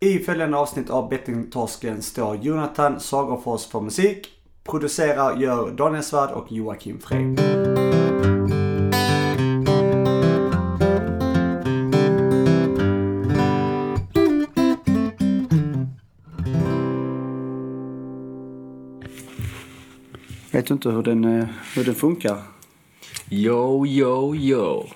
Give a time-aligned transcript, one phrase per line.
[0.00, 4.28] I följande avsnitt av Bettingtorsken står Jonathan Sagerfors för musik.
[4.64, 7.24] Producerar gör Daniel Svärd och Joakim Frey.
[20.52, 22.42] Vet du inte hur den, eh, hur den funkar?
[23.30, 24.86] Yo, yo, yo.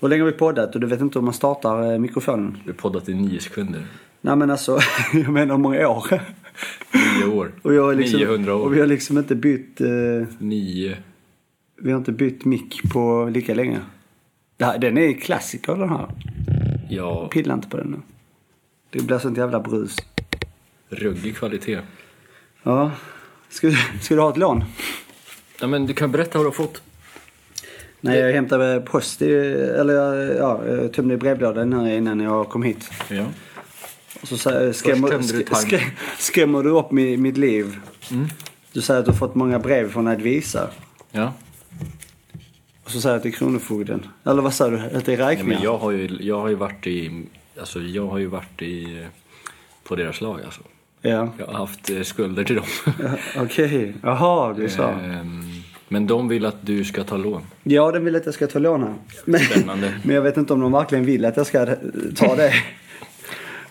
[0.00, 2.58] Hur länge har vi poddat och du vet inte hur man startar eh, mikrofonen?
[2.64, 3.86] Vi har poddat i nio sekunder.
[4.24, 4.78] Nej men alltså,
[5.12, 6.20] jag menar hur många år?
[6.92, 7.52] Nio år.
[7.62, 8.60] Och, jag liksom, 900 år.
[8.60, 9.88] och vi har liksom inte bytt, eh,
[10.38, 10.96] Nio.
[11.80, 13.80] vi har inte bytt mick på lika länge.
[14.60, 16.06] Här, den är klassiker den här.
[16.90, 17.96] Ja, Pilla inte på den nu.
[18.90, 19.96] Det blir sånt jävla brus.
[20.88, 21.78] ruggig kvalitet.
[22.62, 22.90] Ja.
[23.48, 24.64] Ska, ska du ha ett lån?
[25.60, 26.82] Ja, men du kan berätta vad du har fått.
[28.00, 29.34] Nej, jag hämtade post i,
[29.78, 29.94] eller
[30.36, 32.90] ja, jag tömde brevlådan här innan jag kom hit.
[33.10, 33.24] Ja.
[34.20, 34.72] Och så skrämmer,
[36.18, 37.76] skrämmer du upp mi, mitt liv.
[38.10, 38.28] Mm.
[38.72, 40.70] Du säger att du har fått många brev från Advisa.
[41.12, 41.32] Ja.
[42.84, 44.06] Och så säger jag är Kronofogden.
[44.24, 44.78] Eller vad sa du?
[44.78, 45.54] Att det är räkningar?
[45.54, 47.22] men jag har, ju, jag har ju varit i,
[47.60, 49.06] alltså jag har ju varit i, eh,
[49.84, 50.60] på deras lag alltså.
[51.02, 51.28] Ja.
[51.38, 52.64] Jag har haft eh, skulder till dem.
[53.02, 53.94] Ja, Okej.
[54.02, 54.90] Jaha, du sa.
[54.90, 55.42] Ehm,
[55.88, 57.42] Men de vill att du ska ta lån.
[57.62, 58.94] Ja, de vill att jag ska ta lån här.
[59.24, 59.94] Men, Spännande.
[60.04, 61.66] men jag vet inte om de verkligen vill att jag ska
[62.16, 62.52] ta det.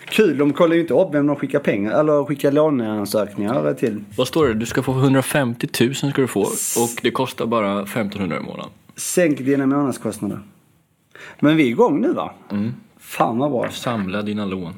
[0.04, 4.04] Kul, de kollar ju inte upp vem de skickar pengar eller skickar låneansökningar till.
[4.16, 4.54] Vad står det?
[4.54, 8.70] Du ska få 150 000 ska du få och det kostar bara 1500 i månaden.
[8.96, 10.40] Sänk dina månadskostnader.
[11.40, 12.34] Men vi är igång nu va?
[12.50, 12.74] Mm.
[12.98, 13.70] Fan vad bra.
[13.70, 14.74] Samla dina lån.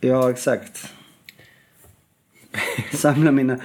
[0.00, 0.92] Ja, exakt.
[2.92, 3.58] Samla mina...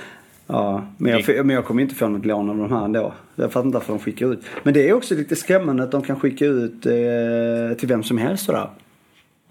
[0.47, 3.13] Ja, men jag, men jag kommer inte få något lån av de här ändå.
[3.35, 4.41] Jag fattar inte varför de skickar ut.
[4.63, 8.17] Men det är också lite skrämmande att de kan skicka ut eh, till vem som
[8.17, 8.69] helst sådär.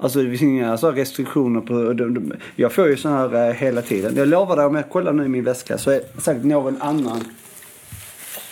[0.00, 1.92] Alltså det finns inga så här restriktioner på...
[1.92, 4.16] De, de, jag får ju sådana här eh, hela tiden.
[4.16, 7.24] Jag lovar dig om jag kollar nu i min väska så är säkert någon annan.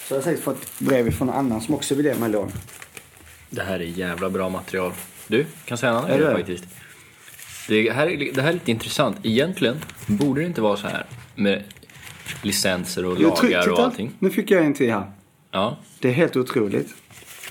[0.09, 2.53] Så jag har säkert fått brev från någon annan som också vill ge mig lån.
[3.51, 4.93] Det här är jävla bra material.
[5.27, 6.33] Du, kan säga en annan grej det?
[6.33, 6.65] faktiskt.
[7.69, 9.17] Det här, är, det här är lite intressant.
[9.23, 9.77] Egentligen
[10.07, 11.63] borde det inte vara så här med
[12.43, 14.13] licenser och lagar och allting.
[14.19, 15.11] Nu fick jag en till här.
[15.51, 16.95] Ja, Det är helt otroligt.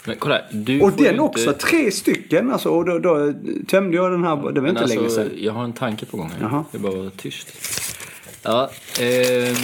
[0.07, 2.69] Men kolla du Och den också, inte, tre stycken alltså.
[2.69, 3.33] Och då, då
[3.67, 5.31] tömde jag den här, det var men inte alltså, länge sedan.
[5.37, 6.41] Jag har en tanke på gång här.
[6.41, 6.65] Jaha.
[6.71, 7.47] Det är bara vara tyst.
[8.43, 9.55] Ja, ehm,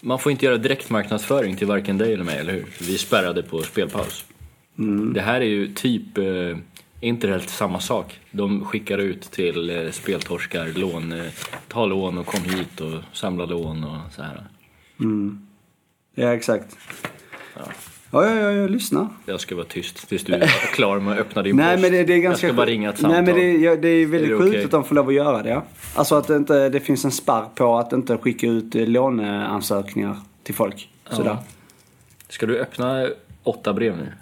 [0.00, 2.66] man får inte göra direktmarknadsföring till varken dig eller mig, eller hur?
[2.80, 4.24] Vi spärrade på spelpaus.
[4.78, 5.12] Mm.
[5.12, 6.56] Det här är ju typ eh,
[7.00, 8.20] inte helt samma sak.
[8.30, 11.32] De skickar ut till eh, speltorskar lån, eh,
[11.68, 14.46] ta lån och kom hit och samla lån och så här.
[16.14, 16.76] Ja, exakt.
[17.56, 17.62] Ja.
[18.14, 19.08] Ja, ja, ja, jag lyssnar.
[19.26, 21.82] Jag ska vara tyst tills du är klar med att öppna din Nej, post.
[21.82, 23.24] men det, det är ganska Jag ska bara ringa ett samtal.
[23.24, 24.64] Nej, men det, ja, det är väldigt Är det sjukt okej?
[24.64, 25.62] att de får lov att göra det.
[25.94, 30.16] Alltså att det, inte, det finns en spärr på att inte skicka ut eh, låneansökningar
[30.42, 30.88] till folk.
[31.10, 31.30] Sådär.
[31.30, 31.44] Ja.
[32.28, 33.06] Ska du öppna
[33.42, 34.12] åtta brev nu?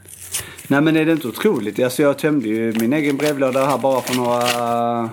[0.70, 1.78] Nej, men är det inte otroligt?
[1.78, 5.10] Alltså, jag tömde ju min egen brevlåda här bara för några...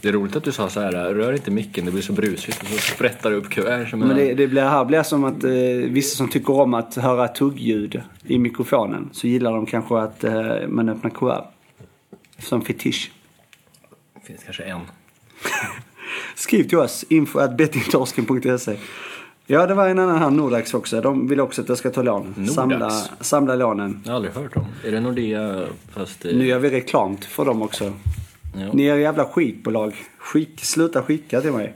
[0.00, 2.62] Det är roligt att du sa så här, rör inte micken, det blir så brusigt.
[2.62, 4.08] Och så sprättar du upp kuvert som en...
[4.08, 5.50] Men det, det blir, här blir som att eh,
[5.90, 10.68] vissa som tycker om att höra tuggljud i mikrofonen så gillar de kanske att eh,
[10.68, 11.44] man öppnar kuvert.
[12.38, 13.12] Som fetisch.
[14.14, 14.80] Det finns kanske en.
[16.34, 18.76] Skriv till oss, info at bettingtorsken.se.
[19.46, 21.00] Ja, det var en annan här, Nordax också.
[21.00, 22.34] De vill också att jag ska ta lån.
[22.36, 22.54] Nordax?
[22.54, 22.90] Samla,
[23.20, 24.00] samla lånen.
[24.04, 24.66] Jag har aldrig hört om.
[24.84, 26.24] Är det Nordea fast...
[26.24, 27.92] eh, Nu gör vi reklam för dem också.
[28.56, 28.72] Ja.
[28.72, 29.94] Ni är jävla skitbolag.
[30.18, 31.74] Skick, sluta skicka till mig.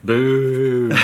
[0.00, 0.92] Bu!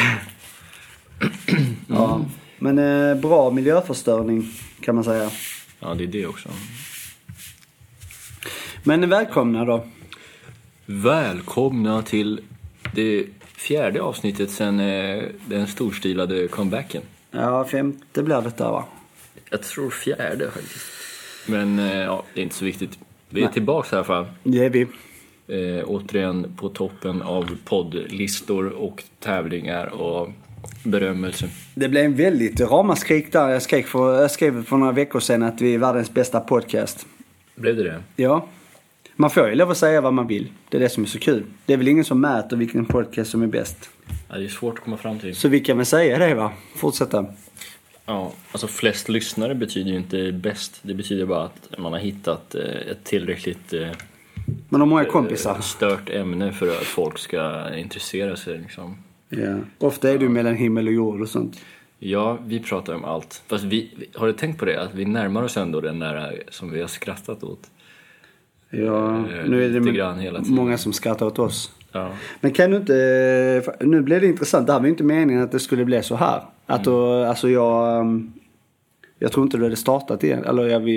[1.86, 2.24] Ja.
[2.58, 4.48] Men eh, bra miljöförstöring
[4.80, 5.30] kan man säga.
[5.80, 6.48] Ja, det är det också.
[8.84, 9.84] Men välkomna då.
[10.86, 12.40] Välkomna till
[12.94, 13.26] det
[13.62, 17.02] fjärde avsnittet sen eh, den storstilade comebacken.
[17.30, 18.84] Ja, femte blir det där va?
[19.50, 20.86] Jag tror fjärde faktiskt.
[21.46, 22.98] Men eh, ja, det är inte så viktigt.
[23.28, 23.52] Vi är Nej.
[23.52, 24.26] tillbaka i alla fall.
[24.42, 24.86] Det är vi.
[25.46, 30.30] Eh, återigen på toppen av poddlistor och tävlingar och
[30.84, 31.48] berömmelse.
[31.74, 33.48] Det blev en väldigt ramaskrik där.
[33.48, 37.06] Jag skrev, för, jag skrev för några veckor sedan att vi är världens bästa podcast.
[37.54, 38.02] Blev det det?
[38.16, 38.46] Ja.
[39.16, 40.48] Man får ju lov att säga vad man vill.
[40.68, 41.42] Det är det som är så kul.
[41.66, 43.90] Det är väl ingen som mäter vilken podcast som är bäst.
[44.28, 45.36] Ja, det är svårt att komma fram till.
[45.36, 46.52] Så vi kan väl säga det va?
[46.76, 47.26] Fortsätta.
[48.06, 50.78] Ja, alltså flest lyssnare betyder ju inte bäst.
[50.82, 53.88] Det betyder bara att man har hittat eh, ett tillräckligt eh,
[54.68, 55.60] Man har många kompisar.
[55.60, 58.58] stört ämne för att folk ska intressera sig.
[58.58, 58.96] Liksom.
[59.28, 59.58] Ja.
[59.78, 61.60] Ofta är ju mellan himmel och jord och sånt.
[61.98, 63.42] Ja, vi pratar om allt.
[63.46, 64.82] Fast vi, har du tänkt på det?
[64.82, 67.70] Att vi närmar oss ändå den där som vi har skrattat åt.
[68.74, 69.68] Ja, Eh, nu är
[70.40, 71.72] det många som skrattar åt oss.
[71.92, 72.10] Ja.
[72.40, 74.66] Men kan du inte, nu blev det intressant.
[74.66, 76.42] Det här var ju inte meningen att det skulle bli så här.
[76.66, 76.98] Att Mm.
[76.98, 78.32] då, alltså jag, um,
[79.18, 80.44] jag tror inte du hade startat igen.
[80.44, 80.88] Eller jag,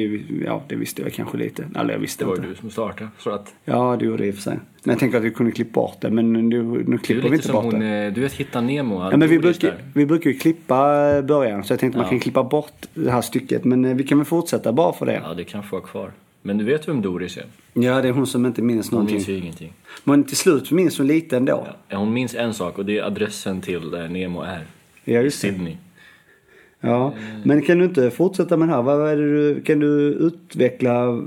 [0.45, 1.65] ja, det visste jag kanske lite.
[1.75, 2.49] Eller jag visste Det var ju inte.
[2.49, 3.09] du som startade.
[3.19, 4.59] Så att, Ja, det gjorde det i och för sig.
[4.83, 6.09] Men jag tänker att vi kunde klippa bort det.
[6.11, 7.87] Men nu, nu klipper vi inte bort hon, det.
[8.05, 9.09] eh, du vet Hitta Nemo.
[9.11, 9.77] Ja, men vi, brukar, där.
[9.93, 11.63] vi brukar ju klippa eh, början.
[11.63, 12.09] Så jag tänkte man Ja.
[12.09, 13.65] kan klippa bort det här stycket.
[13.65, 15.21] Men eh, vi kan väl fortsätta bara för det.
[15.23, 16.11] Ja, det kan få vara kvar.
[16.45, 17.45] Men du vet vem Doris är?
[17.73, 19.15] Ja, det är hon som inte minns Hon någonting.
[19.15, 19.73] minns ju ingenting.
[20.03, 21.67] Men till slut minns hon lite ändå.
[21.89, 24.65] Ja, Hon minns en sak och det är adressen till där Nemo är.
[25.03, 25.47] Ja, just det.
[25.47, 25.75] Sydney.
[26.79, 27.13] Ja,
[27.43, 28.81] men kan du inte fortsätta med det här?
[28.81, 31.21] Vad är det du, kan du utveckla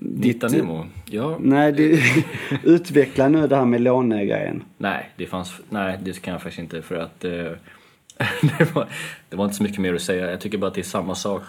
[0.00, 0.34] ditt...
[0.34, 0.86] Hitta Nemo?
[1.10, 1.38] Ja.
[1.40, 2.00] Nej, du,
[2.64, 4.62] utveckla nu det här med lånegrejen.
[4.78, 5.52] Nej, det fanns...
[5.70, 7.24] Nej, det kan jag faktiskt inte för att...
[7.24, 7.30] Eh,
[8.58, 8.88] det, var,
[9.28, 10.30] det var inte så mycket mer att säga.
[10.30, 11.42] Jag tycker bara att det är samma sak.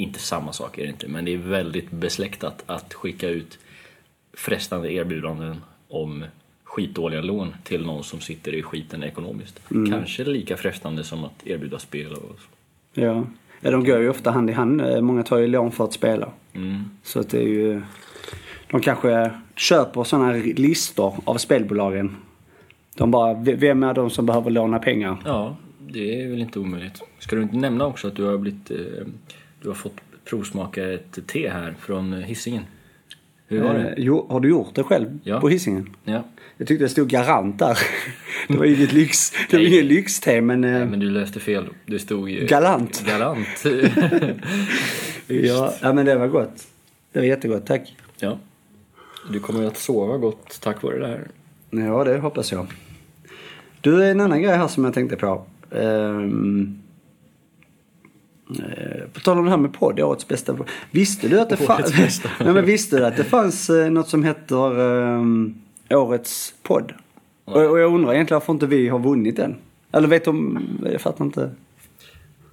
[0.00, 3.58] Inte samma sak är det inte, men det är väldigt besläktat att skicka ut
[4.32, 5.56] frestande erbjudanden
[5.88, 6.24] om
[6.64, 9.60] skitdåliga lån till någon som sitter i skiten ekonomiskt.
[9.68, 13.00] Kanske lika frestande som att erbjuda spel och så.
[13.00, 13.26] Ja.
[13.60, 14.82] de går ju ofta hand i hand.
[15.02, 16.28] Många tar ju lån för att spela.
[16.52, 16.84] Mm.
[17.02, 17.82] Så att det är ju...
[18.70, 22.16] De kanske köper sådana listor av spelbolagen.
[22.94, 25.16] De bara, vem är de som behöver låna pengar?
[25.24, 27.02] Ja, det är väl inte omöjligt.
[27.18, 28.70] Ska du inte nämna också att du har blivit...
[28.70, 29.06] Eh,
[29.62, 32.62] du har fått provsmaka ett te här från Hisingen.
[33.48, 33.88] Hur var det?
[33.88, 35.40] Eh, jo, har du gjort det själv Ja.
[35.40, 35.88] på Hisingen?
[36.04, 36.24] Ja.
[36.56, 37.78] Jag tyckte det stod garant där.
[38.48, 40.64] Det var inget lyx, det var ingen lyxte men...
[40.64, 41.64] eh, Nej, men du läste fel.
[41.86, 42.46] Det stod ju...
[42.46, 43.06] Galant.
[43.06, 43.64] Galant.
[45.26, 46.66] Ja, ja, men det var gott.
[47.12, 47.96] Det var jättegott, tack.
[48.20, 48.38] ja.
[49.32, 51.28] Du kommer att sova gott tack vare det här.
[51.86, 52.66] Ja, det hoppas jag.
[53.80, 55.44] Du, en annan grej här som jag tänkte på.
[55.70, 56.20] Eh,
[59.12, 60.68] på tal om det här med podd, årets bästa podd.
[60.90, 62.22] Visste du att det fanns...
[62.40, 65.54] Nej, men visste du att det fanns eh, något som heter ehm,
[65.90, 66.92] årets podd?
[67.44, 69.54] Och, och jag undrar egentligen varför inte vi har vunnit den.
[69.92, 70.58] Eller vet du om...
[70.92, 71.50] Jag fattar inte.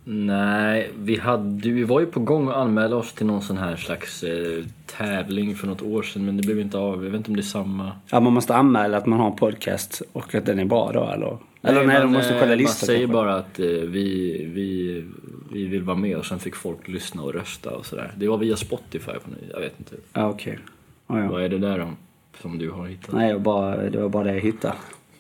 [0.09, 3.75] Nej, vi, hade, vi var ju på gång att anmäla oss till någon sån här
[3.75, 7.04] slags eh, tävling för något år sedan men det blev inte av.
[7.04, 7.92] Jag vet inte om det är samma.
[8.12, 11.09] Ja, man måste anmäla att man har en podcast och att den är bra då
[11.09, 11.38] eller?
[11.62, 13.13] Eller nej, de man, måste eh, kolla Man säger kanske.
[13.13, 15.04] bara att eh, vi, vi,
[15.51, 18.12] vi vill vara med och sen fick folk lyssna och rösta och sådär.
[18.18, 19.95] Det var via Spotify, på nu, jag vet inte.
[20.13, 20.60] Ja, okej.
[21.07, 21.31] Ja, ja.
[21.31, 21.95] Vad är det där om,
[22.42, 23.15] som du har hittat?
[23.15, 24.74] Nej, bara, det var bara det jag hittade.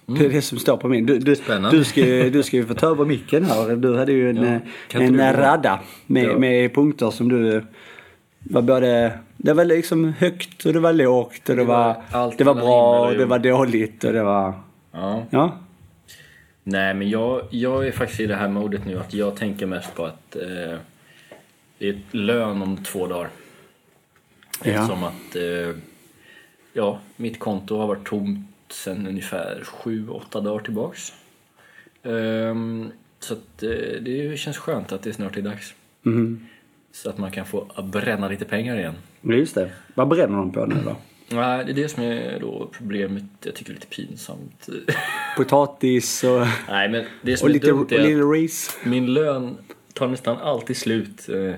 [0.09, 1.05] Det är det som står på min.
[1.05, 1.77] Du, du, Spännande.
[1.77, 3.75] du, ska, du ska ju få ta över micken här.
[3.75, 4.99] Du hade ju en, Ja.
[4.99, 6.37] eh, en radda med, Ja.
[6.37, 7.63] med punkter som du
[8.39, 9.19] var både...
[9.37, 12.55] Det var liksom högt och det var lågt och det, Det var var, det var
[12.55, 14.53] bra och det var dåligt och det var...
[14.91, 15.23] Ja.
[15.29, 15.57] Ja.
[16.63, 19.95] Nej, men jag, jag är faktiskt i det här modet nu att jag tänker mest
[19.95, 20.77] på att eh,
[21.77, 23.29] det är lön om två dagar.
[24.63, 24.71] Ja.
[24.71, 25.75] Eftersom att eh,
[26.73, 28.39] ja, mitt konto har varit tomt
[28.69, 31.13] sedan ungefär sju, åtta dagar tillbaks.
[32.03, 35.73] Ehm, så att, eh, det känns skönt att det snart är dags.
[36.01, 36.47] Mhm.
[36.91, 38.95] Så att man kan få bränna lite pengar igen.
[39.21, 39.71] Just det.
[39.93, 40.95] Vad bränner de på nu då?
[41.29, 43.23] Nej, det är det som är då problemet.
[43.43, 44.69] Jag tycker det är lite pinsamt.
[45.37, 48.77] Potatis och, Nej, men det som och är lite dumt är att Little Reese.
[48.85, 49.57] min lön
[49.93, 51.29] tar nästan alltid slut.
[51.29, 51.55] Eh,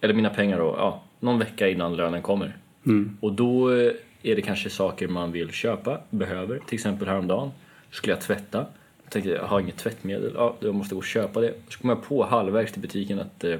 [0.00, 2.56] eller mina pengar då, ja, någon vecka innan lönen kommer.
[2.86, 3.16] Mm.
[3.20, 3.92] Och då eh,
[4.22, 6.60] är det kanske saker man vill köpa, behöver.
[6.66, 7.50] Till exempel häromdagen
[7.90, 8.66] skulle jag tvätta.
[9.02, 11.54] Jag tänkte jag har inget tvättmedel, ja, jag måste gå och köpa det.
[11.68, 13.58] Så kom jag på halvvägs till butiken att eh,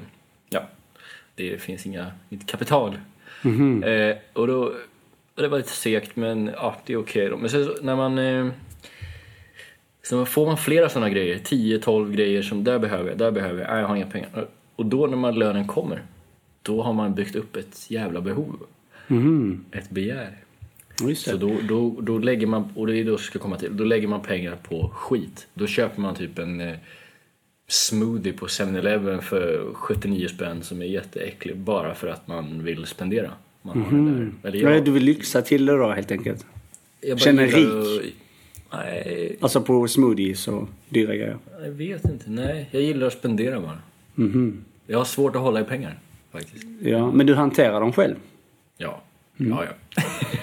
[0.49, 0.63] ja,
[1.35, 2.97] det finns inga, inget kapital.
[3.41, 3.83] Mhm.
[3.83, 4.73] Eh, och då,
[5.35, 7.37] det var lite segt men ja, det är okej då.
[7.37, 8.47] Men sen så, när man eh,
[10.03, 13.69] så får man flera sådana grejer, 10-12 grejer som där behöver jag, där behöver jag,
[13.69, 14.47] nej jag har inga pengar.
[14.75, 16.03] Och då när man lönen kommer,
[16.61, 18.65] då har man byggt upp ett jävla behov.
[19.07, 19.65] Mhm.
[19.71, 20.42] Ett begär.
[21.15, 24.07] Så då, då, då lägger man, och det är då ska komma till, då lägger
[24.07, 25.47] man pengar på skit.
[25.53, 26.73] Då köper man typ en eh,
[27.67, 33.31] smoothie på 7-Eleven för 79 spänn som är jätteäcklig bara för att man vill spendera.
[33.61, 34.49] Man där.
[34.49, 36.45] Eller Ja, jag, du vill lyxa till det då helt enkelt?
[37.01, 38.03] jag känner att-
[38.73, 41.37] Nej, Alltså på smoothies och dyra grejer?
[41.63, 42.29] jag vet inte.
[42.29, 43.77] Nej, jag gillar att spendera bara.
[44.15, 44.63] Mhm.
[44.87, 45.99] Jag har svårt att hålla i pengar
[46.31, 46.63] faktiskt.
[46.81, 48.15] Ja, men du hanterar dem själv?
[48.77, 49.01] Ja,
[49.45, 49.57] Mm.
[49.57, 49.63] ja,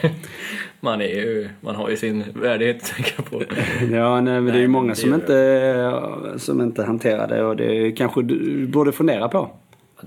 [0.03, 0.09] ja.
[0.81, 3.43] man, är ju, man har ju sin värdighet att tänka på.
[3.97, 7.45] Ja, nej, men det är Nej, ju många som, är- inte, som inte hanterar det
[7.45, 9.51] och det kanske du borde fundera på.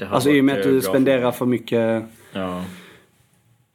[0.09, 2.03] Alltså i och med att eh, du bra spenderar för mycket.
[2.33, 2.63] Ja.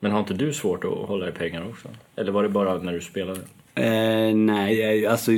[0.01, 1.89] Men har inte du svårt att hålla i pengar också?
[2.17, 3.41] Eller var det bara när du spelade?
[3.75, 5.31] Eh, nej, jag- alltså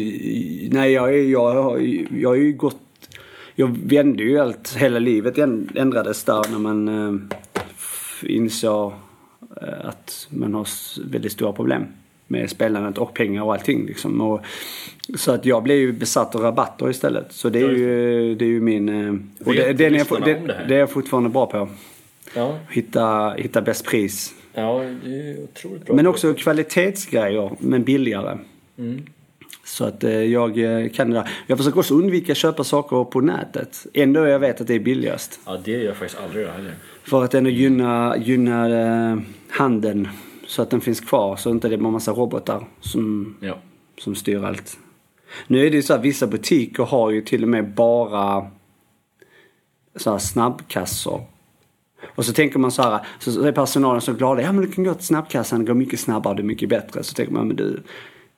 [0.70, 2.76] nej, jag, jag, har ju- jag har ju gått.
[3.54, 7.14] Jag vände ju allt, hela livet änd- ändrades där när man eh,
[8.22, 8.98] insåg eh,
[9.84, 10.66] att man har
[11.10, 11.86] väldigt stora problem
[12.26, 13.86] med spelandet och pengar och allting.
[13.86, 14.20] Liksom.
[14.20, 14.40] Och,
[15.14, 17.32] så att jag blev ju besatt av rabatter istället.
[17.32, 18.88] Så det är ju, det är ju min...
[18.88, 19.14] eh,
[19.46, 21.68] Och det, den är, jag- det, det det är jag fortfarande bra på.
[22.34, 24.34] Ja, Hitta, hitta bäst pris.
[24.54, 25.94] ja det är otroligt bra.
[25.96, 28.38] Men också kvalitetsgrejer, men billigare.
[28.78, 29.02] Mm.
[29.64, 31.30] Så att eh, jag eh, kan det där.
[31.46, 33.86] Jag försöker också undvika att köpa saker på nätet.
[33.94, 35.40] Ändå jag vet att det är billigast.
[35.46, 36.74] Ja, det gör jag faktiskt aldrig heller.
[37.04, 38.68] För att ändå gynna, gynna
[39.50, 40.08] handeln.
[40.46, 41.36] Så att den finns kvar.
[41.36, 43.58] Så inte det är bara massa robotar som, Ja.
[43.98, 44.78] som styr allt.
[45.46, 48.46] Nu är det ju så att vissa butiker har ju till och med bara
[49.96, 51.20] så här snabbkassor.
[52.14, 54.42] Och så tänker man så här, så så är personalen så glada.
[54.42, 57.02] Ja men du kan gå till snabbkassan, det går mycket snabbare, det är mycket bättre.
[57.02, 57.82] Så tänker man, men du,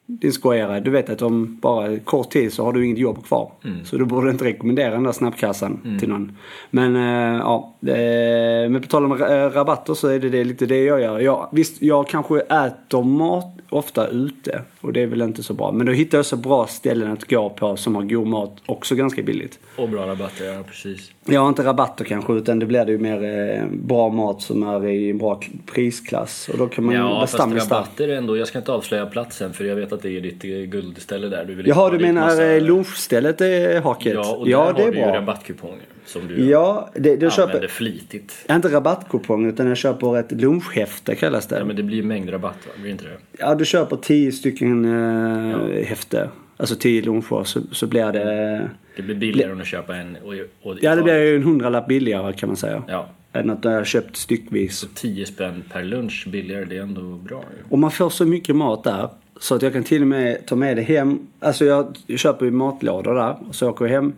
[0.06, 3.52] din skojare, du vet att om bara kort tid så har du inget jobb kvar.
[3.84, 6.36] Så du borde inte rekommendera den där snabbkassan till någon.
[6.70, 10.66] Men äh, ja, det, men på tal om äh, rabatter så är det, det lite
[10.66, 11.20] det jag gör.
[11.20, 15.72] Jag, visst, jag kanske äter mat ofta ute och det är väl inte så bra.
[15.72, 18.94] Men då hittar jag så bra ställen att gå på som har god mat också
[18.94, 19.58] ganska billigt.
[19.76, 21.10] Och bra rabatter, ja precis.
[21.36, 23.24] Har inte rabatter kanske utan det blir det ju mer
[23.58, 25.40] eh, bra mat som är i en bra
[25.74, 26.48] prisklass.
[26.52, 27.56] Och då kan man Ja, vara fast där.
[27.56, 30.44] rabatter är ändå, jag ska inte avslöja platsen för jag vet att det är ditt
[30.44, 31.44] eh, guldställe där.
[31.44, 32.58] Du vill Jaha, ha du menar massa- massa...
[32.66, 34.12] lunchstället är haket?
[34.14, 35.14] Ja, och ja där det har är du ju bra.
[35.16, 37.66] rabattkuponger som du Ja, det, du använder köper...
[37.66, 38.44] flitigt.
[38.48, 41.54] Har inte rabattkupong utan jag köper ett lunchhäfte kallas det.
[41.54, 42.72] Ja, Ja, men det blir mängdrabatt va?
[42.82, 43.04] Blir inte
[43.38, 43.54] det?
[43.54, 46.28] du köper tio stycken eh, häfte.
[46.56, 48.70] Alltså tio luncher så, så blir det...
[48.96, 51.86] Det blir billigare än att köpa en och, och Ja, det blir ju en hundralapp
[51.86, 52.82] billigare kan man säga.
[52.88, 54.86] Ja, Än att jag har köpt styckvis.
[54.94, 57.64] 10 spänn per lunch billigare, det är ändå bra ju.
[57.68, 59.08] Och man får så mycket mat där.
[59.40, 61.26] Så att jag kan till och med ta med det hem.
[61.40, 63.36] Alltså jag köper ju matlådor där.
[63.48, 64.12] Och så åker jag hem.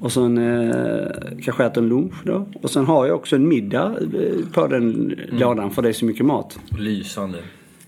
[0.00, 1.06] Och sen eh,
[1.42, 2.46] kanske äter en lunch då.
[2.62, 6.04] Och sen har jag också en middag eh, på den lådan för det är så
[6.04, 6.58] mycket mat.
[6.78, 7.38] Lysande.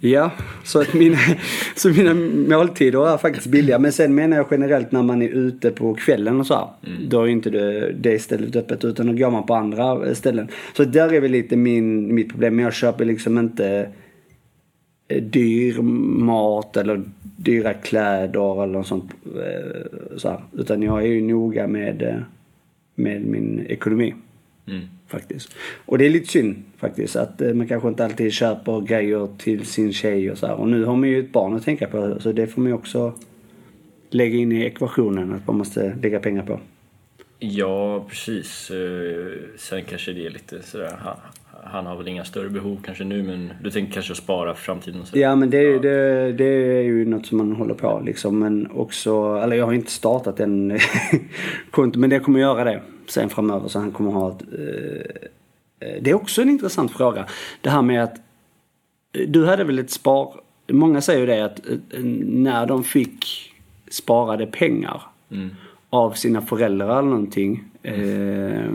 [0.02, 0.30] Ja,
[0.64, 1.18] så att mina,
[1.76, 2.14] så mina
[2.56, 3.78] måltider är faktiskt billiga.
[3.78, 6.68] Men sen menar jag generellt när man är ute på kvällen och så här.
[7.08, 10.48] Då är inte det, det stället öppet utan då går man på andra eh, ställen.
[10.76, 12.56] Så där är väl lite min, mitt problem.
[12.56, 13.88] Men jag köper liksom inte
[15.08, 17.02] eh, dyr mat eller
[17.36, 19.10] dyra kläder eller något sånt.
[19.24, 20.40] eh, Så här.
[20.58, 22.24] Utan jag är ju noga med,
[22.94, 24.14] med min ekonomi
[24.70, 24.82] Mm.
[25.08, 25.54] faktiskt.
[25.86, 29.66] Och det är lite synd faktiskt att eh, man kanske inte alltid köper grejer till
[29.66, 30.54] sin tjej och så här.
[30.54, 32.74] Och nu har man ju ett barn att tänka på så det får man ju
[32.74, 33.12] också
[34.10, 36.60] lägga in i ekvationen att man måste lägga pengar på.
[37.38, 38.70] Ja, precis.
[38.70, 40.98] Eh, Sen kanske det är lite sådär,
[41.64, 45.06] han, har väl inga större behov kanske nu men du tänker kanske spara för framtiden
[45.06, 45.22] sådär.
[45.22, 46.44] Ja men det, det, det
[46.78, 48.38] är ju något som man håller på liksom.
[48.38, 50.78] Men också, eller jag har inte startat en
[51.70, 56.10] konto men jag kommer göra det sen framöver så han kommer ha ett eh, Det
[56.10, 57.26] är också en intressant fråga.
[57.60, 58.16] Det här med att
[59.12, 60.40] eh, du hade väl ett spar...
[60.72, 63.24] Många säger ju det att eh, när de fick
[63.90, 65.02] sparade pengar
[65.32, 65.50] Mm.
[65.90, 68.72] av sina föräldrar eller någonting eh,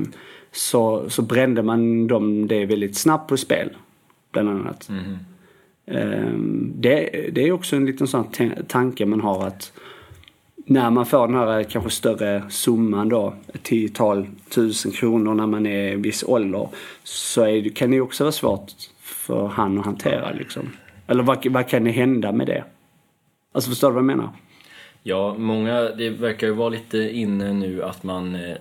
[0.56, 3.70] så, så brände man dem det väldigt snabbt på spel.
[4.32, 4.90] Bland annat.
[4.90, 5.18] Mhm.
[5.88, 9.72] Ehm, Det, det är också en liten sån ta- tanke man har att
[10.68, 15.66] när man får den här kanske större summan då, ett tiotal tusen kronor när man
[15.66, 16.70] är i viss ålder,
[17.04, 18.72] så är kan det ju också vara svårt
[19.02, 20.70] för han att hantera liksom.
[21.08, 22.64] Eller vad, vad kan det hända med det?
[23.52, 24.30] Alltså förstår du vad jag menar?
[25.04, 28.56] Ja, många, det verkar ju vara lite inne nu att man, eh,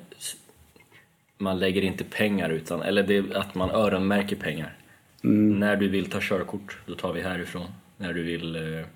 [1.38, 4.76] man lägger inte pengar utan, eller det, att man öronmärker pengar.
[5.23, 7.67] När du vill ta körkort, då tar vi härifrån.
[7.97, 8.87] När du vill, eh,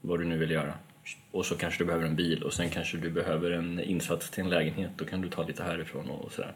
[0.00, 0.72] vad du nu vill göra.
[1.30, 4.44] Och så kanske du behöver en bil och sen kanske du behöver en insats till
[4.44, 4.90] en lägenhet.
[4.96, 6.52] Då kan du ta lite härifrån och sådär.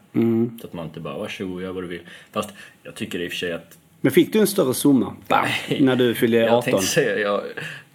[0.61, 2.01] Så att man inte bara, varsågod, gör vad du vill.
[2.31, 2.49] Fast
[2.83, 5.15] jag tycker i och för sig att Men fick du en större summa?
[5.27, 5.45] Bam,
[5.79, 6.63] när du fyllde jag 18?
[6.63, 7.41] tänkte säga, jag,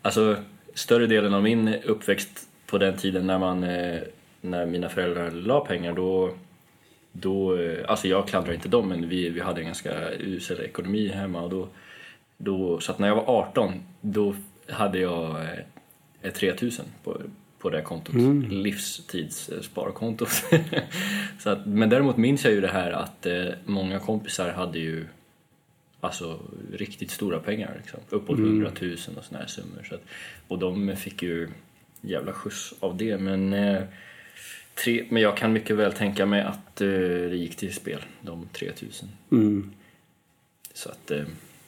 [0.03, 0.37] alltså
[0.75, 4.00] större delen av min uppväxt på den tiden när man, eh,
[4.41, 6.35] när mina föräldrar la pengar då,
[7.12, 11.09] då, eh, alltså jag klandrar inte dem men vi, vi hade en ganska usel ekonomi
[11.09, 11.69] hemma och då,
[12.37, 14.35] då, så att när jag var 18 då
[14.69, 15.59] hade jag eh,
[16.23, 17.21] ett 3000 på,
[17.59, 18.14] på det kontot,
[18.50, 20.29] livstidssparkontot.
[21.38, 25.07] så att, men däremot minns jag ju det här att eh, många kompisar hade ju
[26.00, 26.38] alltså
[26.73, 27.75] riktigt stora pengar.
[27.76, 28.00] Liksom.
[28.11, 29.87] Uppåt 100 000 och såna här summor.
[29.88, 30.02] Så att,
[30.49, 31.49] och de fick ju
[32.00, 33.19] jävla skjuts av det.
[33.19, 33.83] Men, eh,
[34.85, 38.49] tre, men jag kan mycket väl tänka mig att eh, det gick till spel, de
[38.53, 38.71] 3
[39.31, 39.43] 000.
[39.43, 39.71] Mm.
[40.75, 41.23] Så att, eh,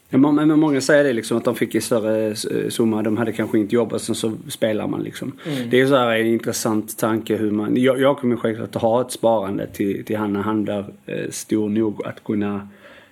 [0.09, 2.37] Men många säger det liksom att de fick en större
[2.71, 3.03] summa.
[3.03, 5.33] De hade kanske inte jobbat sen så spelar man liksom.
[5.71, 7.77] Det är så här en intressant tanke hur man...
[7.77, 11.31] Jag, jag kommer självklart att ha ett sparande till, till han när han blir eh,
[11.31, 12.69] stor nog att kunna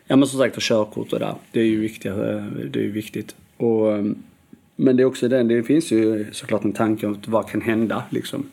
[0.06, 1.34] Ja men som sagt för körkort och där.
[1.52, 2.14] Det är ju viktigt.
[2.70, 3.34] Det är ju viktigt.
[3.56, 3.86] Och,
[4.76, 8.02] men det är också den, det finns ju såklart en tanke om vad kan hända
[8.10, 8.46] liksom.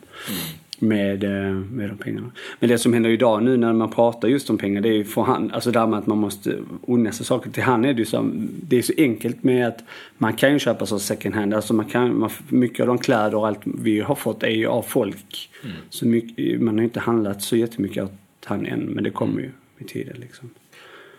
[0.80, 2.30] Med, eh, med de pengarna.
[2.60, 5.04] Men det som händer idag nu när man pratar just om pengar det är ju
[5.04, 7.50] för han, alltså det här med att man måste unna sig saker.
[7.50, 8.30] Till han är det ju så,
[8.62, 9.84] det är så enkelt med att
[10.18, 11.54] man kan ju köpa så second hand.
[11.54, 14.66] Alltså man kan, man, mycket av de kläder och allt vi har fått är ju
[14.66, 15.50] av folk.
[15.90, 18.12] Så mycket, man har ju inte handlat så jättemycket åt
[18.44, 20.50] han än men det kommer ju med tiden liksom.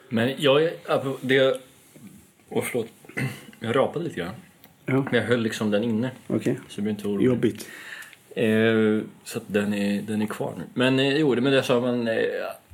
[0.10, 0.72] Men jag är,
[1.22, 1.62] det,
[2.50, 2.88] åh förlåt,
[3.60, 4.34] jag rapade lite grann.
[4.86, 6.12] Ja, Men jag höll liksom den inne.
[6.28, 6.60] okej.
[6.70, 7.25] Så blir inte orolig.
[7.25, 7.68] Jobbigt.
[8.36, 10.64] Eh, så att den är, den är kvar nu.
[10.74, 12.16] Men eh, jo, det med det sa man eh,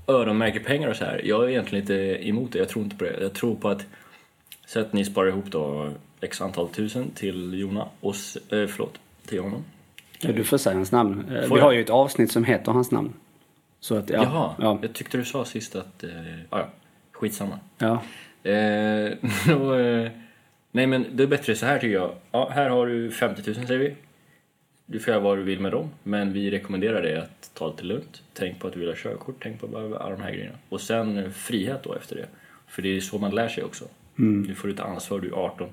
[0.08, 1.22] öronmärker pengar och så här.
[1.24, 2.60] Jag är egentligen inte emot det.
[2.60, 3.18] Jag tror inte på det.
[3.22, 3.86] Jag tror på att
[4.66, 5.90] så att ni sparar ihop då
[6.22, 8.16] x antal tusen till Jona och
[8.50, 8.98] eh, förlåt,
[9.28, 9.64] till honom.
[10.20, 11.26] Ja, du får säga hans namn.
[11.36, 13.14] Eh, Får Vi har ju ett avsnitt som heter hans namn.
[13.80, 14.24] Så att, ja.
[14.24, 14.80] Jaha, Ja.
[14.82, 16.10] jag tyckte du sa sist att, eh,
[16.50, 16.68] ah, ja,
[17.12, 17.60] skitsamma.
[17.78, 18.02] ja.
[18.52, 19.12] Eh,
[19.62, 20.12] och, eh,
[20.72, 22.12] nej men det är bättre så här tycker jag.
[22.32, 23.96] Ja, här har du 50 000 säger vi.
[24.86, 25.90] Du får göra vad du vill med dem.
[26.04, 28.22] Men vi rekommenderar dig att ta det lite lugnt.
[28.34, 30.58] Tänk på att du vill ha körkort, tänk på alla de här grejerna.
[30.70, 32.28] Och sen eh, frihet då efter det.
[32.68, 33.86] För det är så man lär sig också.
[34.48, 35.70] Du får ett ansvar, du är 18.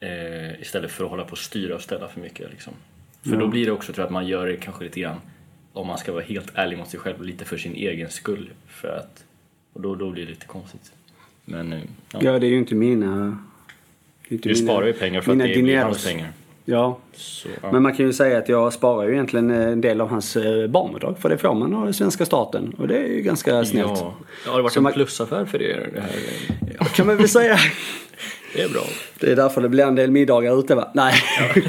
[0.00, 2.50] Eh, istället för att hålla på och styra och ställa för mycket.
[2.50, 2.72] Liksom.
[3.22, 5.16] För då blir det också tror jag, att man gör det kanske lite grann,
[5.72, 8.50] om man ska vara helt ärlig mot sig själv, lite för sin egen skull.
[8.66, 9.24] För att,
[9.72, 10.92] och då, då blir det lite konstigt.
[11.44, 11.80] Men eh,
[12.12, 12.18] ja.
[12.22, 13.38] ja, det är ju inte mina...
[14.28, 15.84] är inte Du mina- sparar ju pengar för att det dineros.
[15.84, 16.32] hans pengar.
[16.70, 17.72] Ja, Så, ja.
[17.72, 20.66] men man kan ju säga att jag sparar ju egentligen en del av hans eh,
[20.66, 21.18] barnbidrag.
[21.18, 22.74] För det får man av svenska staten.
[22.78, 23.88] Och det är ju ganska snällt.
[23.94, 24.14] ja.
[24.20, 26.10] ja, det har varit Så en man- plusaffär för er det här.
[26.78, 27.56] Ja, kan man väl säga.
[28.54, 28.82] Det är bra.
[29.20, 30.90] Det är därför det blir en del middagar ute va?
[30.94, 31.14] Nej.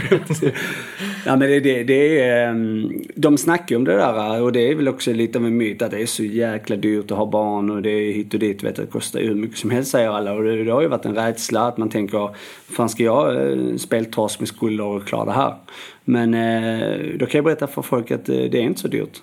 [1.25, 4.71] ja men det, det, det är, ehm, de snackar ju om det där och det
[4.71, 7.25] är väl också lite av en myt att det är så jäkla dyrt att ha
[7.25, 8.63] barn och det är hit och dit.
[8.63, 10.87] Vet det kostar ju hur mycket som helst säger alla och det, det har ju
[10.87, 12.35] varit en rädsla att man tänker,
[12.69, 15.55] fan ska jag eh, speltras med skulder och klara det här?
[16.03, 19.21] Men eh, då kan jag berätta för folk att eh, det är inte så dyrt.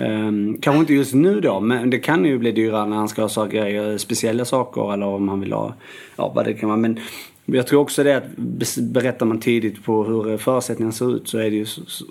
[0.00, 3.26] Um, kanske inte just nu då, men det kan ju bli dyrare när han ska
[3.26, 5.74] ha grejer, speciella saker eller om han vill ha,
[6.16, 6.78] ja vad det kan vara.
[6.78, 6.98] Men
[7.44, 8.36] jag tror också det att
[8.92, 11.64] berättar man tidigt på hur förutsättningarna ser ut så är det ju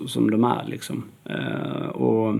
[0.06, 1.02] som de är liksom.
[1.30, 2.34] Uh, och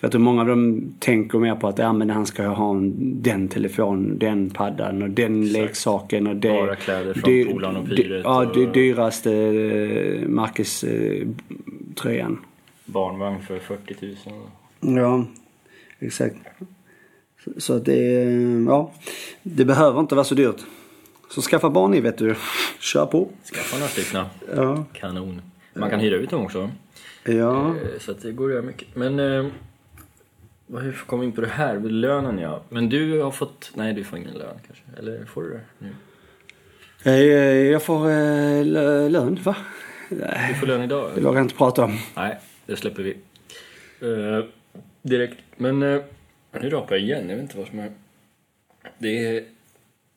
[0.00, 2.94] jag tror många av dem tänker mer på att ja, men han ska ha en,
[3.22, 5.52] den telefonen, den paddan och den Exakt.
[5.62, 6.48] leksaken och det.
[6.48, 12.38] Bara kläder från dy- Polarn och Pyret Ja, och- det dyraste eh, märkeströjan.
[12.84, 14.14] Barnvagn för 40 000.
[14.80, 15.24] Ja,
[15.98, 16.36] exakt.
[17.58, 18.22] Så- att det,
[18.66, 18.92] ja,
[19.42, 20.56] det behöver inte vara så dyrt.
[21.30, 22.34] Så skaffa barn ni vet du.
[22.80, 23.28] Kör på.
[23.54, 24.24] Skaffa några stycken.
[24.56, 24.84] Ja.
[24.92, 25.42] Kanon.
[25.74, 26.70] Man kan hyra ut dem också.
[27.24, 27.68] Ja.
[27.68, 28.88] Eh, Så att det går att göra mycket.
[28.96, 29.46] Men eh,
[30.80, 31.80] hur kom vi in på det här?
[31.80, 32.62] Lönen ja.
[32.68, 34.84] Men du har fått, nej du får ingen lön kanske?
[34.98, 35.92] Eller får du det nu?
[37.02, 38.06] Eh, Jag får
[38.64, 39.56] lö- lön va?
[40.48, 41.10] Du får lön idag?
[41.14, 41.98] det vågar jag inte prata om.
[42.16, 43.16] Nej, det släpper vi.
[45.04, 45.38] Eh, direkt.
[45.56, 46.02] Men uh,
[46.60, 47.90] nu rapar jag igen, jag vet inte vad som är...
[48.98, 49.44] Det är...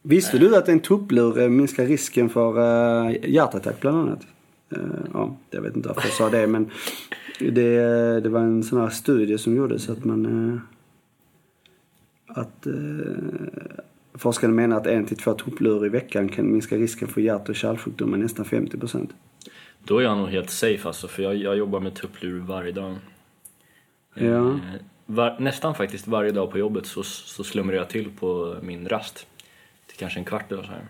[0.02, 4.28] Visste du att en tupplur eh, minskar risken för uh, hjärtattack bland annat?
[4.72, 4.80] Eh,
[5.14, 6.70] ja, jag vet inte varför jag sa det men
[7.40, 7.80] det,
[8.20, 10.26] det var en sån här studie som gjordes att man...
[10.26, 10.60] eh,
[12.28, 12.68] att
[14.14, 17.56] forskarna menar att en till två tupplur i veckan kan minska risken för hjärt och
[17.56, 19.14] kärlsjukdomar nästan 50 procent.
[19.84, 22.96] Då är jag nog helt safe alltså, för jag, jag jobbar med tupplur varje dag.
[24.14, 24.50] Ja.
[24.50, 24.56] Eh,
[25.06, 29.28] var, nästan faktiskt varje dag på jobbet så, så slumrar jag till på min rast.
[29.88, 30.82] Till kanske en kvart eller så här.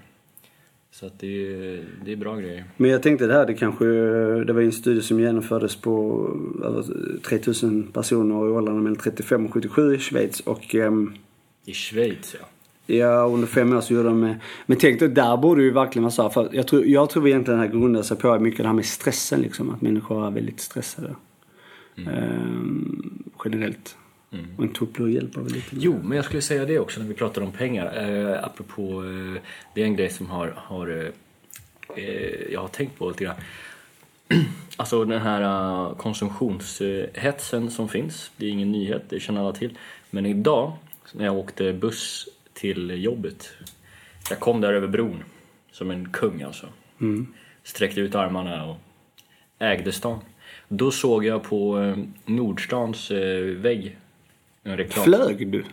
[0.91, 2.63] Så att det, är- det är bra grejer.
[2.77, 3.85] Men jag tänkte det här, det kanske,
[4.45, 6.27] det var en studie som genomfördes på
[6.63, 6.83] över
[7.21, 11.13] 3000 personer i åldrarna mellan 35 och 77 i Schweiz och ehm,
[11.65, 12.45] I Schweiz ja.
[12.95, 14.35] Ja, under fem år så gjorde de...
[14.65, 17.27] Men tänk dig, där borde ju verkligen vara så här, för jag tror, jag tror
[17.27, 19.69] egentligen det här grundar sig på mycket det här med stressen liksom.
[19.69, 21.15] Att människor är väldigt stressade.
[22.07, 23.95] Ehm, generellt.
[24.57, 25.75] Och en tupplur hjälper väl lite.
[25.75, 28.09] med Jo, men jag skulle säga det också när vi pratar om pengar.
[28.09, 29.41] Eh, apropå, eh,
[29.75, 31.07] det är en grej som har, har eh,
[32.03, 33.35] eh, jag har tänkt på lite grann.
[34.77, 39.77] Alltså den här uh, konsumtionshetsen som finns, det är ingen nyhet, det känner alla till.
[40.09, 40.73] Men idag,
[41.13, 43.49] när jag åkte buss till jobbet,
[44.29, 45.23] jag kom där över bron
[45.71, 46.67] som en kung alltså.
[47.63, 48.77] Sträckte ut armarna och
[49.59, 50.19] ägde stan.
[50.73, 53.97] Då såg jag på eh, Nordstans eh, vägg
[54.63, 55.05] en reklam.
[55.05, 55.63] Flög du?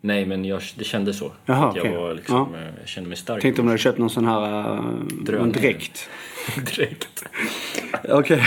[0.00, 1.32] Nej, men jag, det kändes så.
[1.46, 2.58] Jaha, jag, var liksom, Ja.
[2.60, 3.42] eh, jag kände mig stark.
[3.42, 4.82] Tänkte om du hade köpt någon sån här
[5.22, 5.46] Drönare.
[5.46, 6.08] en dräkt.
[6.76, 7.24] Direkt.
[8.08, 8.42] Okej.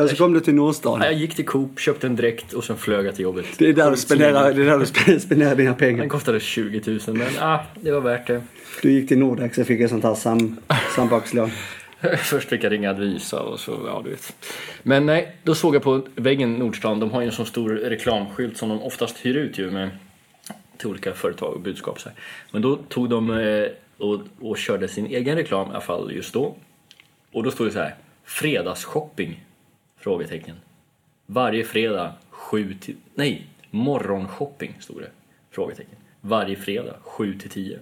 [0.00, 1.00] Och så kom du till Nordstan.
[1.00, 3.46] Jag gick till Coop, köpte en dräkt och sen flög jag till jobbet.
[3.58, 5.98] Det är där du spenderar, det är där du spenderar- spenderar dina pengar.
[6.00, 8.42] Den kostade 20 000 men ah, det var värt det.
[8.82, 10.56] Du gick till Nordax och fick ett sånt här sam,
[10.96, 11.50] sambakslån.
[12.18, 14.46] Först fick jag ringa Advisa och så, ja du vet.
[14.82, 18.56] Men nej, då såg jag på väggen Nordstan, de har ju en sån stor reklamskylt
[18.56, 19.90] som de oftast hyr ut ju med
[20.76, 22.18] till olika företag och budskap så här.
[22.50, 26.34] Men då tog de eh, och, och körde sin egen reklam i alla fall just
[26.34, 26.54] då.
[27.32, 29.44] Och då stod det så här, fredagsshopping?
[30.00, 30.56] Frågetecken.
[31.26, 35.10] Varje fredag 7 till, nej, morgonshopping stod det.
[35.50, 35.96] Frågetecken.
[36.20, 37.78] Varje fredag 7 till 10.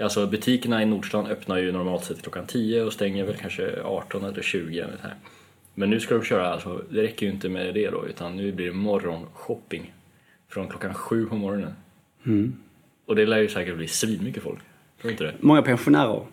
[0.00, 4.24] Alltså butikerna i Nordstan öppnar ju normalt sett klockan 10 och stänger väl kanske 18
[4.24, 5.14] eller 20 eller här.
[5.74, 8.52] Men nu ska de köra, alltså, det räcker ju inte med det då utan nu
[8.52, 9.92] blir det morgonshopping.
[10.48, 11.74] Från klockan 7 på morgonen.
[13.06, 14.58] Och det lär ju säkert bli svinmycket folk.
[15.00, 15.34] Tror inte det?
[15.40, 16.26] Många pensionärer.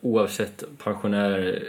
[0.00, 1.62] Oavsett pensionärer,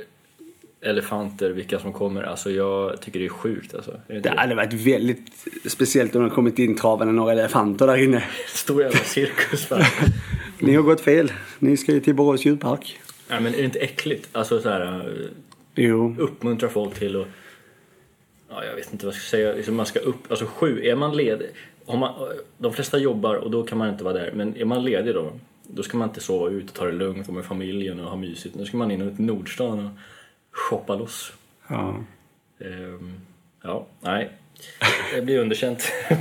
[0.81, 2.23] elefanter, vilka som kommer.
[2.23, 3.91] Alltså jag tycker det är sjukt alltså.
[3.91, 4.29] Är det det?
[4.37, 8.23] hade varit väldigt speciellt om det kommit in travande några elefanter där inne.
[8.47, 9.83] Stor jävla cirkus bara.
[10.59, 11.31] Ni har gått fel.
[11.59, 12.99] Ni ska ju till Borås djurpark.
[13.29, 14.29] Nej men är det inte äckligt?
[14.31, 15.27] Alltså så här, eh,
[15.75, 16.15] Jo.
[16.19, 17.27] uppmuntra folk till att
[18.49, 19.53] Ja, jag vet inte vad jag ska säga.
[19.53, 21.49] Liksom man ska upp, alltså sju, är man ledig,
[21.85, 22.13] har man,
[22.57, 24.31] de flesta jobbar och då kan man inte vara där.
[24.35, 25.31] Men är man ledig då,
[25.67, 28.15] då ska man inte sova ut och ta det lugnt och med familjen och ha
[28.17, 28.55] mysigt.
[28.55, 29.91] Nu ska man in till Nordstan och
[30.51, 31.33] shoppa loss.
[31.67, 32.03] Ja.
[32.59, 33.13] Ehm,
[33.63, 34.31] ja, nej.
[35.15, 35.91] Det blir underkänt.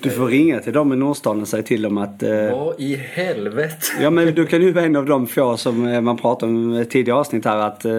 [0.00, 2.22] Du får ringa till dem i Nordstan och säga till dem att...
[2.22, 3.76] Eh, Vad i helvete?
[4.00, 6.74] ja men du kan ju vara en av de få som eh, man pratade om
[6.74, 7.92] i ett tidigare avsnitt här att eh,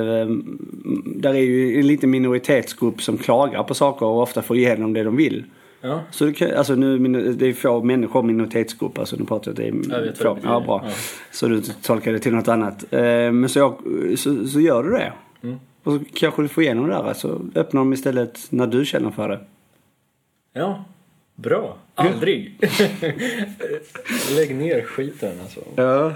[1.05, 5.03] där är ju en liten minoritetsgrupp som klagar på saker och ofta får igenom det
[5.03, 5.43] de vill.
[5.81, 9.55] Ja, Så det, kan, alltså nu, det är få människor minoritetsgrupp, alltså nu pratar jag
[9.55, 10.37] det är Jag vet få.
[10.43, 10.81] Ja, bra.
[10.85, 10.91] Ja.
[11.31, 12.93] Så du tolkar det till något annat.
[12.93, 13.75] Eh, men så, jag,
[14.19, 15.13] så, så gör du det.
[15.43, 15.59] Mm.
[15.85, 17.13] Och så kanske du får igenom det där.
[17.13, 19.39] Så öppnar de istället när du känner för det.
[20.53, 20.85] ja.
[21.37, 21.77] Bra.
[21.95, 22.57] Aldrig.
[24.35, 25.59] Lägg ner skiten alltså.
[25.75, 26.13] Ja.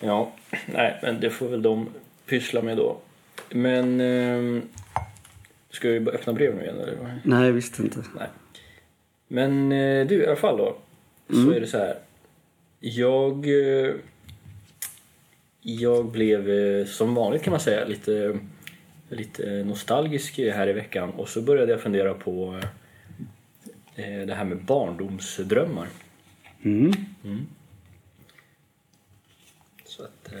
[0.00, 0.32] Ja,
[0.66, 1.88] nej, men det får väl de
[2.26, 2.96] pyssla med då.
[3.50, 4.00] Men...
[4.00, 4.62] ehm,
[5.70, 7.18] ska vi öppna brev nu igen eller?
[7.24, 7.98] Nej, jag visste inte.
[8.18, 8.26] Nej.
[9.28, 10.76] Men eh, du, i alla fall då.
[11.30, 11.94] Så är det så här.
[12.80, 13.46] Jag...
[13.46, 13.92] eh,
[15.60, 18.38] Jag blev eh, som vanligt kan man säga lite,
[19.08, 21.10] lite nostalgisk här i veckan.
[21.10, 22.60] Och så började jag fundera på
[23.94, 25.88] eh, det här med barndomsdrömmar.
[26.62, 26.92] Mm.
[29.84, 30.32] Så att...
[30.32, 30.38] eh,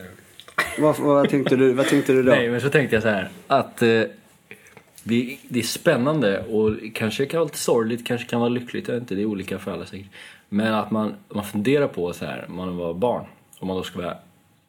[0.78, 2.30] Vad, vad, tänkte du, vad tänkte du då?
[2.32, 4.02] Nej, men så tänkte jag så här att eh,
[5.02, 8.94] det, det är spännande och kanske kan vara lite sorgligt, kanske kan vara lyckligt, jag
[8.94, 10.06] vet inte, det är olika för alla säkert.
[10.48, 13.24] Men att man, man funderar på så här, man var barn,
[13.58, 14.16] om man då ska vara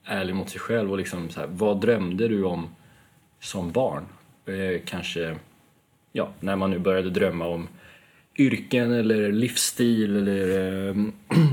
[0.06, 2.68] ärlig mot sig själv och liksom så här, vad drömde du om
[3.40, 4.06] som barn?
[4.46, 5.36] Eh, kanske,
[6.12, 7.68] ja, när man nu började drömma om
[8.36, 10.96] yrken eller livsstil eller eh,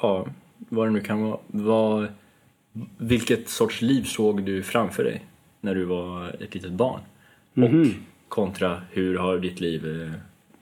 [0.00, 0.26] ja,
[0.58, 1.38] vad det nu kan vara.
[1.46, 2.06] Vad,
[2.98, 5.24] vilket sorts liv såg du framför dig
[5.60, 7.00] när du var ett litet barn?
[7.54, 7.86] Och
[8.28, 10.10] kontra hur har ditt liv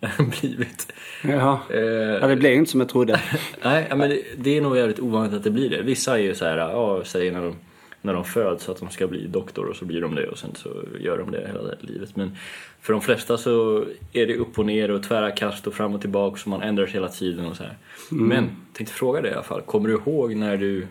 [0.01, 0.93] eh, blivit?
[1.23, 1.61] Ja.
[1.71, 3.21] Eh, ja, det blev ju inte som jag trodde.
[3.65, 5.83] Nej, men det, det är nog jävligt ovanligt att det blir det.
[5.83, 7.57] Vissa är ju så här, ja, säger när de,
[8.05, 10.51] när de föds att de ska bli doktor och så blir de det och sen
[10.55, 10.69] så
[11.01, 12.17] gör de det hela livet.
[12.17, 12.37] Men
[12.81, 16.01] för de flesta så är det upp och ner och tvära kast och fram och
[16.01, 17.77] tillbaka så man ändrar sig hela tiden och så här.
[18.11, 20.87] Men tänkte fråga dig i alla fall, kommer du ihåg när du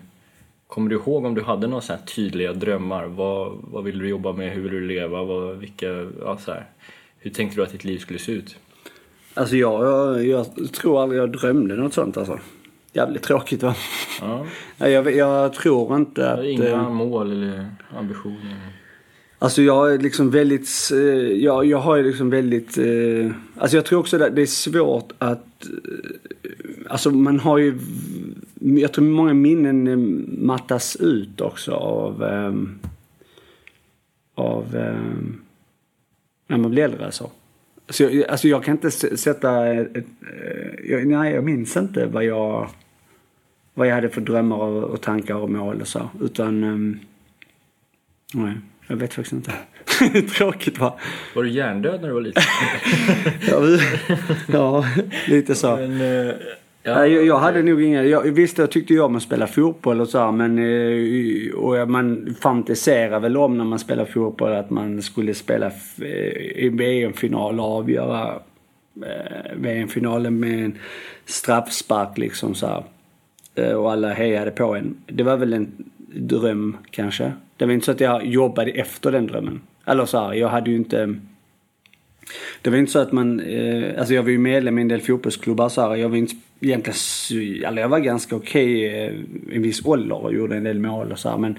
[0.67, 3.05] Kommer du ihåg om du hade några så tydliga drömmar?
[3.05, 4.51] Vad, vad ville du jobba med?
[4.51, 5.23] Hur ville du leva?
[5.23, 5.87] Vad, vilka,
[6.19, 6.65] ja, så här.
[7.19, 8.55] Hur tänkte du att ditt liv skulle se ut?
[9.33, 12.39] Alltså jag, jag, jag tror aldrig jag drömde något sånt alltså.
[12.93, 13.75] Jävligt tråkigt va?
[14.21, 14.45] Ja,
[14.87, 16.45] Jag, jag tror inte att...
[16.45, 18.57] inga eh, mål eller ambitioner?
[19.39, 20.97] Alltså jag är liksom väldigt, eh,
[21.43, 25.11] jag, jag har ju liksom väldigt, eh, alltså jag tror också att det är svårt
[25.17, 25.67] att,
[26.89, 27.79] alltså man har ju,
[28.59, 32.23] jag tror många minnen mattas ut också av,
[34.35, 34.65] av,
[36.47, 37.29] när man blir äldre alltså.
[37.89, 42.05] Så jag, alltså jag kan inte sätta, ett, ett, eh, jag, nej jag minns inte
[42.05, 42.69] vad jag,
[43.73, 46.09] vad jag hade för drömmar och, och tankar och mål och så.
[46.21, 46.99] Utan, ehm,
[48.33, 48.53] nej,
[48.87, 49.53] jag vet faktiskt inte.
[50.37, 50.99] Tråkigt va?
[51.35, 52.43] Var du hjärndöd när du var liten?
[54.47, 54.85] Ja,
[55.27, 55.75] lite så.
[55.75, 56.35] Men, eh,
[56.83, 60.01] ja, jag, jag hade nog inga, jag, visst jag tyckte jag om att spela fotboll
[60.01, 64.69] och så här, men eh, och man fantiserar väl om när man spelar fotboll att
[64.69, 65.65] man skulle spela
[66.01, 68.39] eh, i VM-final och avgöra
[69.05, 70.77] eh, VM-finalen med en
[71.25, 72.83] straffspark liksom så här.
[73.75, 74.95] Och alla hejade på en.
[75.07, 75.71] Det var väl en
[76.13, 77.31] dröm kanske.
[77.57, 79.61] Det var inte så att jag jobbade efter den drömmen.
[79.85, 81.15] Eller så här, jag hade ju inte...
[82.61, 85.01] Det var inte så att man, eh, alltså jag var ju medlem i en del
[85.01, 85.95] fotbollsklubbar så här.
[85.95, 89.13] Jag var inte egentligen, eller jag var ganska okej eh,
[89.55, 91.37] i viss ålder och gjorde en del mål och så här.
[91.37, 91.57] Men,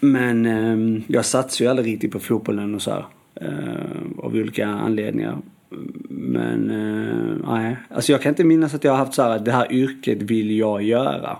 [0.00, 3.06] men eh, jag satsade ju aldrig riktigt på fotbollen och så här.
[3.40, 5.38] Eh, av olika anledningar.
[6.08, 9.44] Men eh, nej, alltså jag kan inte minnas att jag har haft så här att
[9.44, 11.36] det här yrket vill jag göra.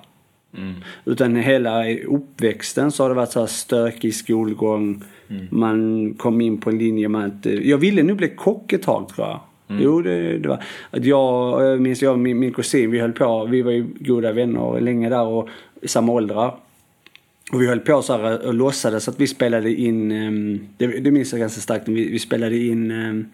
[1.04, 5.04] Utan hela uppväxten så har det varit så här stökig skolgång.
[5.50, 9.08] Man kom in på en linje med att, jag ville nog bli kock ett tag
[9.08, 9.40] tror jag.
[9.68, 10.64] Jo, det, det var.
[10.90, 13.86] Att jag, jag minns jag och min, min kusin, vi höll på, vi var ju
[14.00, 15.48] goda vänner länge där och
[15.82, 16.54] i samma åldrar.
[17.52, 21.10] Och vi höll på så här och låtsades att vi spelade in, ehm, det, det
[21.10, 23.28] minns jag ganska starkt, vi, vi spelade in, ehm,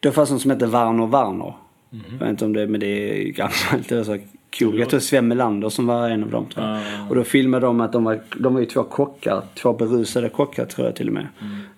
[0.00, 1.54] det fanns någon som hette Warner Warner.
[1.90, 3.88] Jag vet inte om det, men det är gammalt.
[3.88, 4.18] Det var så
[4.58, 4.78] cool.
[4.78, 6.80] Jag tror Sven Melander som var en av dem tror jag.
[7.08, 10.64] Och då filmade de att de var, de var ju två kockar, två berusade kockar
[10.64, 11.26] tror jag till och med.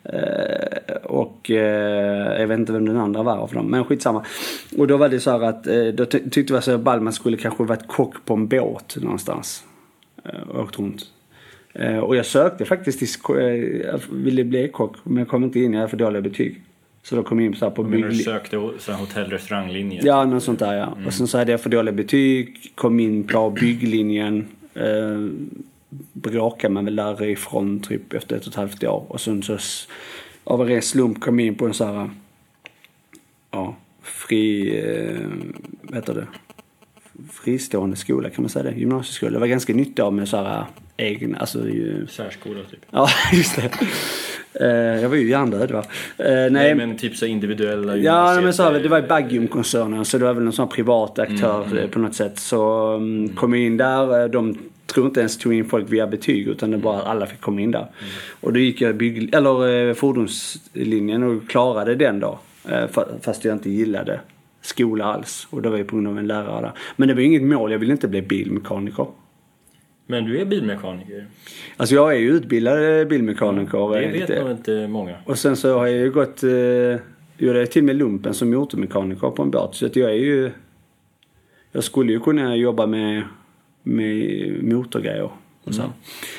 [0.05, 4.25] Eh, och eh, jag vet inte vem den andra var av dem, men skitsamma.
[4.79, 7.13] Och då var det så här att, eh, då ty- tyckte vi så ball man
[7.13, 9.65] skulle kanske varit kock på en båt någonstans.
[10.25, 11.03] Eh, och åkt runt.
[11.75, 13.45] Eh, och jag sökte faktiskt till, eh,
[13.87, 16.63] jag ville bli kock, men jag kom inte in, jag hade för dåliga betyg.
[17.03, 20.01] Så då kom jag in så här på Men du sökte så här hotell restauranglinje?
[20.05, 20.97] Ja, något sånt där ja.
[21.07, 24.49] Och sen så hade jag för dåliga betyg, kom in på bygglinjen.
[24.75, 25.29] Eh,
[26.13, 29.05] bråkade mig väl därifrån typ efter ett och ett halvt år.
[29.09, 29.59] Och sen så
[30.45, 32.11] av en ren slump kom jag in på en så här,
[33.51, 35.29] ja, fri, eh,
[35.83, 36.27] vad heter det?
[37.33, 39.33] Fristående skola kan man säga det, gymnasieskola.
[39.33, 40.65] Det var ganska nyttigt av med så här
[40.97, 42.81] egna, alltså ju, Särskola typ?
[42.91, 43.71] ja just det.
[44.55, 44.67] Eh,
[45.03, 45.79] jag var ju hjärndöd va.
[46.19, 48.99] Eh, nej, Nej men typ så individuella Ja, nej, men så, här, gymnasiet, det var
[48.99, 52.39] ju eh, Bagium-koncernen så det var väl en sån privat aktör eh, på något sätt.
[52.39, 56.07] Så um, kom jag in där, eh, de tror inte ens tog in folk via
[56.07, 57.87] betyg utan det bara alla fick komma in där.
[58.41, 62.39] Och då gick jag bygg, eller, eh, fordonslinjen och klarade den då.
[62.69, 64.21] Eh, fa- fast jag inte gillade
[64.63, 65.47] skola alls.
[65.51, 66.73] Och det var ju på grund av en lärare där.
[66.97, 69.07] Men det var ju inget mål, jag ville inte bli bilmekaniker.
[70.11, 71.27] Men du är bilmekaniker?
[71.77, 73.91] Alltså jag är ju utbildad bilmekaniker.
[73.91, 75.17] Det eh, vet nog inte många.
[75.25, 76.51] och sen så har jag ju gått, eh,
[77.39, 79.75] gjorde jag till och med lumpen som motormekaniker på en båt.
[79.75, 80.51] Så att jag är ju,
[81.73, 83.23] jag skulle ju kunna jobba med,
[83.83, 85.31] med motorgrejer.
[85.65, 85.83] Och så.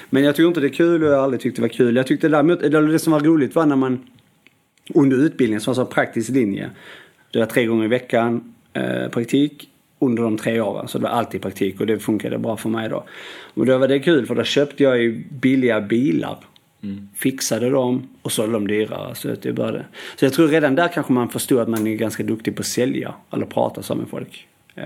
[0.10, 1.96] Men jag tycker inte det är kul och jag har aldrig tyckt det var kul.
[1.96, 4.00] Jag tyckte däremot, eller det som var roligt var när man
[4.94, 6.70] under utbildningen som var så praktisk linje.
[7.32, 9.71] Det var tre gånger i veckan eh, praktik
[10.02, 10.88] under de tre åren.
[10.88, 13.04] Så det var alltid praktik och det funkade bra för mig då.
[13.54, 16.38] Och då var det kul för då köpte jag ju billiga bilar.
[17.16, 19.16] Fixade dem och sålde dem dyrare.
[19.16, 19.86] Så, att det började.
[20.16, 22.66] så jag tror redan där kanske man förstod att man är ganska duktig på att
[22.66, 23.14] sälja.
[23.32, 24.48] Eller prata så med folk.
[24.76, 24.86] Eh,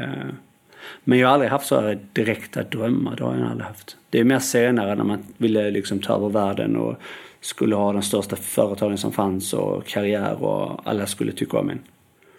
[1.03, 3.15] men jag har aldrig haft så här direkta drömmar.
[3.15, 3.97] Det har jag aldrig haft.
[4.09, 6.95] Det är mer senare när man ville liksom ta över världen och
[7.41, 11.79] skulle ha de största företagen som fanns och karriär och alla skulle tycka om en.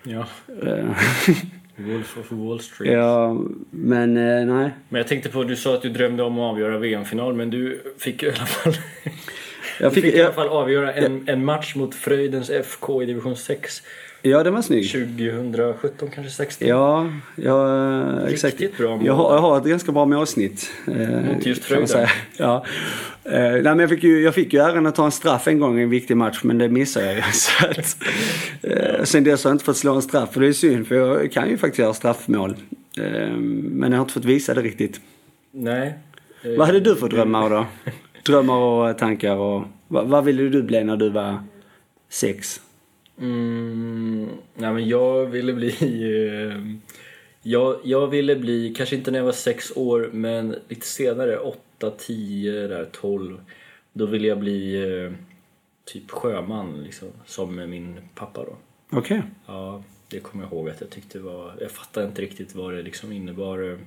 [0.05, 0.27] Ja.
[1.77, 2.93] Wolf of Wall Street.
[2.93, 3.37] ja,
[3.71, 4.71] men eh, nej.
[4.89, 7.83] Men jag tänkte på, du sa att du drömde om att avgöra VM-final men du
[7.99, 8.73] fick i alla fall,
[9.81, 13.07] Jag du fick, fick i alla fall avgöra en, en match mot Fröjdens FK i
[13.07, 13.83] division 6
[14.31, 14.91] ja, den var snygg.
[14.91, 16.69] 2017 kanske 16.
[16.69, 18.61] Ja, ja exakt.
[18.61, 19.07] Riktigt bra mål.
[19.07, 20.71] Jag har, jag har ett ganska bra målsnitt.
[20.87, 22.11] eh, Mot just säga.
[22.37, 22.65] Ja.
[23.25, 25.61] Eh, nej, men jag, fick ju, jag fick ju äran att ta en straff en
[25.61, 27.23] gång i en viktig match, men det missade jag ju.
[27.33, 27.97] Så att,
[28.63, 30.95] eh, sen dess har jag inte fått slå en straff, och det är synd, för
[30.95, 32.57] jag kan ju faktiskt göra straffmål.
[33.53, 35.01] Men jag har inte fått visa det riktigt.
[35.53, 35.95] Nej.
[36.59, 37.67] Vad hade du för drömmar då?
[38.27, 39.63] Drömmar och tankar och...
[39.89, 41.39] Vad, vad ville du bli när du var
[42.11, 42.61] sex?
[43.21, 45.75] Mm, nej men jag ville bli...
[45.81, 46.61] Eh,
[47.43, 51.91] jag, jag ville bli, kanske inte när jag var sex år, men lite senare, 8,
[51.99, 53.41] 10, där 12.
[53.93, 55.13] Då ville jag bli eh,
[55.85, 58.57] typ sjöman liksom, som min pappa då.
[58.99, 59.23] Okej.
[59.47, 61.53] Ja, det kommer jag ihåg att jag tyckte var...
[61.61, 63.71] Jag fattade inte riktigt vad det liksom innebar.
[63.73, 63.79] eh.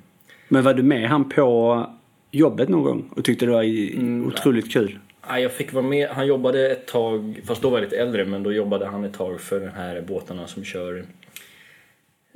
[0.47, 1.85] Men var du med han på
[2.31, 4.99] jobbet någon gång och tyckte det var Mm, otroligt kul?
[5.27, 6.09] Nej, jag fick vara med.
[6.09, 9.13] Han jobbade ett tag, fast då var jag lite äldre, men då jobbade han ett
[9.13, 11.03] tag för den här båtarna som kör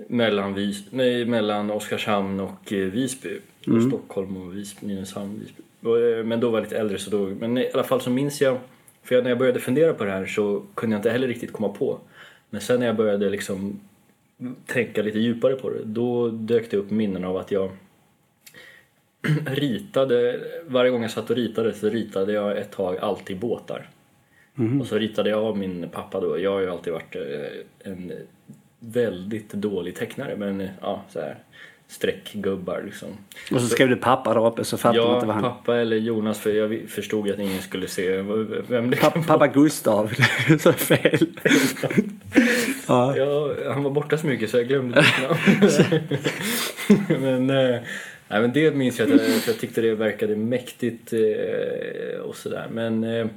[0.08, 3.40] mellan, Vis, nej, mellan Oskarshamn och eh, Visby.
[3.68, 5.62] Och Stockholm och Visby, Nynäshamn, Visby.
[6.20, 8.42] Eh, Men då var jag lite äldre så då, men i alla fall så minns
[8.42, 8.58] jag,
[9.04, 11.70] för när jag började fundera på det här så kunde jag inte heller riktigt komma
[11.70, 12.00] på.
[12.50, 13.80] Men sen när jag började liksom
[14.66, 17.72] tänka lite djupare på det, då dök det upp minnen av att jag
[19.46, 23.90] ritade, varje gång jag satt och ritade så ritade jag ett tag alltid båtar.
[24.82, 26.40] Och så ritade jag av min pappa då.
[26.40, 28.12] Jag har ju alltid varit eh, en
[28.80, 31.38] väldigt dålig tecknare men ja, så här.
[31.88, 33.08] streckgubbar liksom.
[33.52, 35.44] Och så skrev du pappa där uppe så fattade man Ja, inte vad han...
[35.44, 38.22] pappa eller Jonas för jag förstod ju att ingen skulle se
[38.68, 40.14] vem det kan pappa Gustav.
[40.60, 41.28] så fel.
[42.88, 43.18] ja.
[43.18, 45.38] Ja, han var borta så mycket så jag glömde ditt namn.
[47.48, 47.82] men, eh,
[48.34, 52.36] nej, men det minns jag att jag, för jag tyckte det verkade mäktigt eh, och
[52.36, 52.68] sådär.
[52.72, 53.28] Men, eh,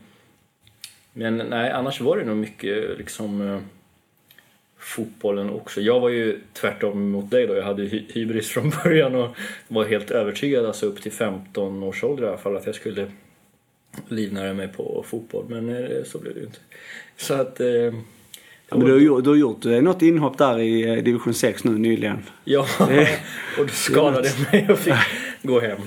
[1.12, 3.60] men nej, annars var det nog mycket liksom eh,
[4.78, 5.80] fotbollen också.
[5.80, 7.54] Jag var ju tvärtom mot dig då.
[7.54, 9.36] Jag hade hy- hybris från början och
[9.68, 13.06] var helt övertygad, alltså upp till 15 års ålder i alla fall, att jag skulle
[14.08, 15.44] livnära mig på fotboll.
[15.48, 16.58] Men eh, så blev det ju inte.
[17.16, 17.60] Så att...
[17.60, 17.92] Eh,
[18.68, 21.34] Ja, men du, har gjort, du har gjort eh, något inhopp där i eh, division
[21.34, 22.18] 6 nu nyligen.
[22.44, 22.66] Ja,
[23.58, 24.94] och då skadade jag mig och fick
[25.42, 25.78] gå hem.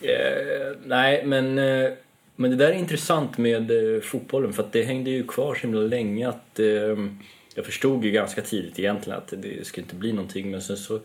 [0.00, 1.90] Eh, nej, men, eh,
[2.36, 5.60] men det där är intressant med eh, fotbollen för att det hängde ju kvar så
[5.60, 7.06] himla länge att eh,
[7.54, 11.00] jag förstod ju ganska tidigt egentligen att det skulle inte bli någonting men sen så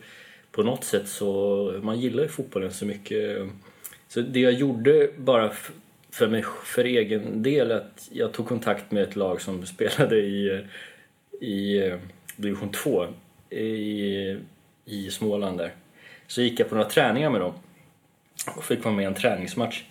[0.52, 3.48] på något sätt så, man gillar ju fotbollen så mycket.
[4.08, 5.52] Så det jag gjorde bara
[6.12, 10.64] för mig för egen del att jag tog kontakt med ett lag som spelade i,
[11.40, 11.98] i eh,
[12.36, 13.06] division 2
[13.50, 14.36] i,
[14.84, 15.72] i Småland där.
[16.26, 17.52] Så gick jag på några träningar med dem
[18.56, 19.82] och fick vara med i en träningsmatch.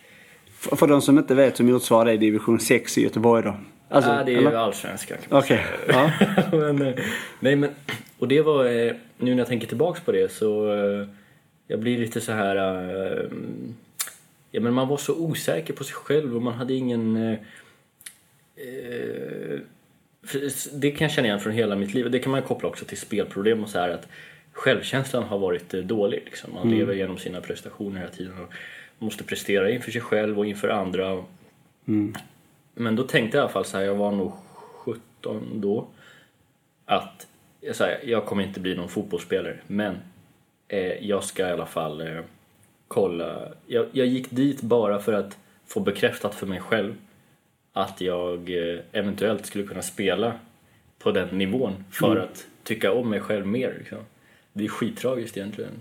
[0.52, 3.56] För, för de som inte vet så motsvarar det division 6 i Göteborg då?
[3.90, 4.52] Alltså, ah, det är eller?
[4.52, 5.66] ju allsvenskan kan man Okej.
[5.88, 6.12] Ja.
[6.52, 6.96] men, eh,
[7.40, 7.70] nej men,
[8.20, 10.68] och det var, eh, nu när jag tänker tillbaks på det så
[11.68, 12.56] jag blir lite så här
[14.52, 17.40] ja men man var så osäker på sig själv och man hade ingen eh,
[18.56, 19.60] eh,
[20.74, 22.12] det kan jag känna igen från hela mitt liv.
[22.12, 24.08] Det kan man koppla också till spelproblem och så här att
[24.52, 26.54] självkänslan har varit eh, dålig liksom.
[26.54, 28.54] Man lever genom sina prestationer hela tiden och
[29.00, 31.24] måste prestera inför sig själv och inför andra.
[32.74, 35.88] Men då tänkte jag i alla fall så här, jag var nog 17 då,
[36.86, 37.28] att
[37.62, 39.98] jag, så här, jag kommer inte bli någon fotbollsspelare, men
[40.68, 42.22] eh, jag ska i alla fall eh,
[42.92, 43.52] kolla.
[43.68, 46.94] Jag, jag gick dit bara för att få bekräftat för mig själv
[47.74, 50.34] att jag eh, eventuellt skulle kunna spela
[51.00, 53.76] på den nivån för att tycka om mig själv mer.
[53.80, 53.98] Liksom.
[54.54, 55.72] Det är skittragiskt egentligen.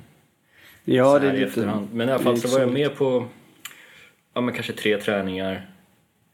[0.85, 1.45] ja, det är lite...
[1.45, 1.89] efterhand.
[1.93, 3.27] Men i alla fall så var jag med på
[4.35, 5.71] ja, men kanske tre träningar.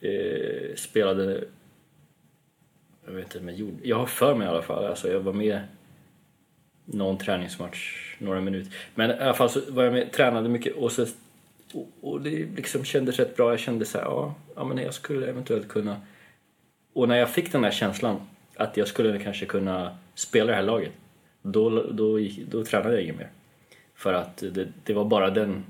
[0.00, 1.44] Eh, spelade...
[3.06, 3.76] Jag vet inte, men gjorde...
[3.82, 4.84] Jag har för mig i alla fall.
[4.84, 5.60] Alltså, jag var med
[6.84, 8.72] någon träningsmatch, några minuter.
[8.94, 11.06] Men i alla fall så var jag med, tränade mycket och, så,
[11.72, 13.50] och, och det liksom kändes rätt bra.
[13.50, 16.00] Jag kände så här, ja, ja men jag skulle eventuellt kunna...
[16.92, 18.20] Och när jag fick den där känslan
[18.56, 20.92] att jag skulle kanske kunna spela det här laget,
[21.42, 23.30] då, då, gick, då tränade jag inget mer.
[23.94, 25.64] För att det, det var bara den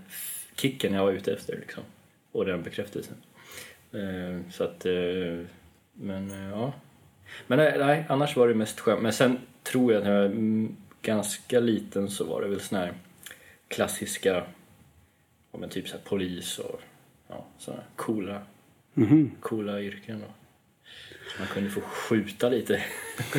[0.57, 1.83] kicken jag var ute efter liksom.
[2.33, 3.15] Och den bekräftelsen.
[3.93, 5.47] Eh, så att, eh,
[5.93, 6.73] men eh, ja.
[7.47, 9.03] Men nej, nej, annars var det mest skönt.
[9.03, 10.77] Men sen tror jag att mm,
[11.07, 12.93] var mm, ganska liten så var det väl såna här
[13.69, 14.43] klassiska,
[15.53, 16.81] ja men typ så polis och
[17.29, 18.43] ja, sådana coola,
[18.95, 19.31] Mhm.
[19.41, 20.17] coola yrken.
[20.23, 20.33] Och
[21.39, 22.83] man kunde få skjuta lite.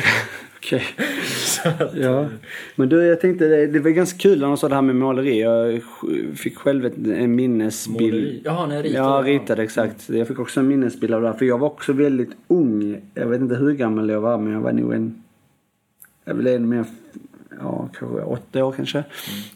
[0.56, 0.82] Okej.
[1.64, 2.28] att, Ja.
[2.76, 5.40] Men du, jag tänkte det, var ganska kul när de sa det här med måleri.
[5.40, 5.82] Jag
[6.36, 8.14] fick själv ett, en minnesbild.
[8.14, 8.42] Måleri.
[8.44, 9.08] När jag ritade.
[9.08, 10.08] Ja, ritade exakt.
[10.08, 11.38] Jag fick också en minnesbild av det här.
[11.38, 13.00] För jag var också väldigt ung.
[13.14, 15.22] Jag vet inte hur gammal jag var men jag var nog en...
[16.24, 16.84] Jag blev en mer...
[17.60, 19.04] Ja, kanske åtta år kanske.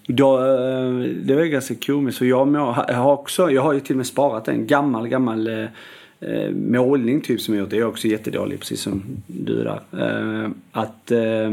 [0.06, 0.92] Då, eh,
[1.24, 2.18] det var ganska komiskt.
[2.18, 2.54] Så jag,
[2.88, 5.66] jag har också, jag har ju till och med sparat en gammal, gammal eh,
[6.20, 7.72] eh, målning typ som jag gjort.
[7.72, 9.80] Jag är också jättedålig precis som du där.
[9.92, 11.50] Eh, att eh,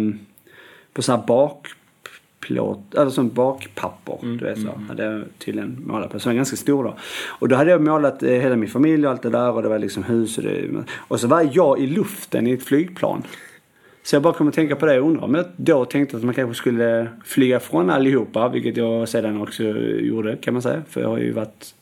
[0.93, 4.67] på sån här bakplåt, eller sån bakpapper, du vet så.
[4.87, 6.19] Hade jag tydligen målat på.
[6.19, 6.95] Så var ganska stor då.
[7.27, 9.69] Och då hade jag målat eh, hela min familj och allt det där och det
[9.69, 10.69] var liksom hus och det.
[10.95, 13.23] Och så var jag i luften i ett flygplan.
[14.09, 16.23] Så jag bara kom att tänka på det och undrar om jag då tänkte att
[16.23, 20.83] man kanske skulle flyga från allihopa, vilket jag sedan också gjorde kan man säga.
[20.89, 21.75] För jag har ju varit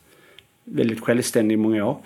[0.64, 1.98] väldigt självständig i många år.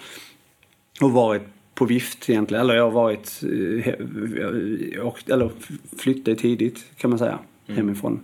[1.00, 1.42] Och varit
[1.74, 2.64] på vift egentligen.
[2.64, 5.50] Eller jag har varit, eh, och, eller
[5.98, 7.38] flyttade tidigt kan man säga.
[7.66, 8.20] Hemifrån.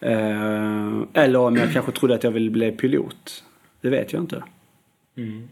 [0.00, 3.44] Eh, eller om jag kanske trodde att jag ville bli pilot.
[3.80, 4.42] Det vet jag inte.
[5.16, 5.48] Mm.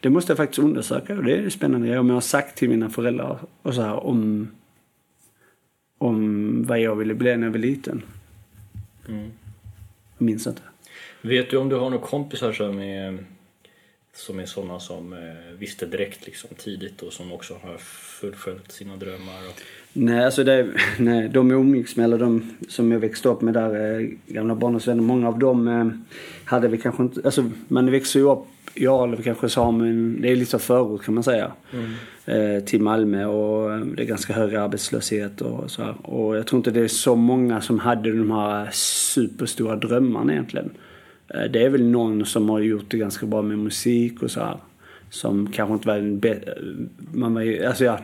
[0.00, 1.98] Det måste jag faktiskt undersöka och det är spännande.
[1.98, 4.48] Om jag har sagt till mina föräldrar och så här om,
[6.02, 8.02] om vad jag ville bli när jag var liten.
[9.08, 9.30] Mm.
[10.18, 10.62] Jag minns inte.
[11.20, 13.18] Vet du om du har några kompisar som är
[14.14, 17.76] som är sådana som eh, visste direkt liksom tidigt och som också har
[18.20, 19.48] fullföljt sina drömmar?
[19.48, 19.62] Och...
[19.92, 20.68] Nej, alltså det,
[20.98, 24.54] nej, de jag umgicks med, eller de som jag växte upp med där, eh, gamla
[24.54, 25.86] barndomsvänner, många av dem eh,
[26.44, 30.36] hade vi kanske inte, alltså man växer ju upp ja, eller kanske man, det är
[30.36, 31.52] lite så förort kan man säga.
[32.26, 35.94] Eh, till Malmö och det är ganska hög arbetslöshet och så här.
[36.02, 40.70] Och jag tror inte det är så många som hade de här superstora drömmarna egentligen.
[41.28, 44.40] Eh, det är väl någon som har gjort det ganska bra med musik och så
[44.40, 44.56] här.
[45.10, 46.54] Som kanske inte var en bättre,
[47.12, 47.98] man var ju, alltså ja,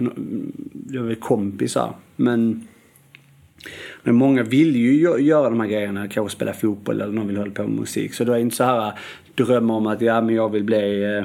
[0.73, 1.95] det var kompisar.
[2.17, 2.69] Men
[4.03, 7.51] men många vill ju göra de här grejerna, kanske spela fotboll eller någon vill hålla
[7.51, 8.15] på med musik.
[8.15, 8.93] Så det var inte så här
[9.45, 11.25] drömmer om att ja, men jag vill bli eh,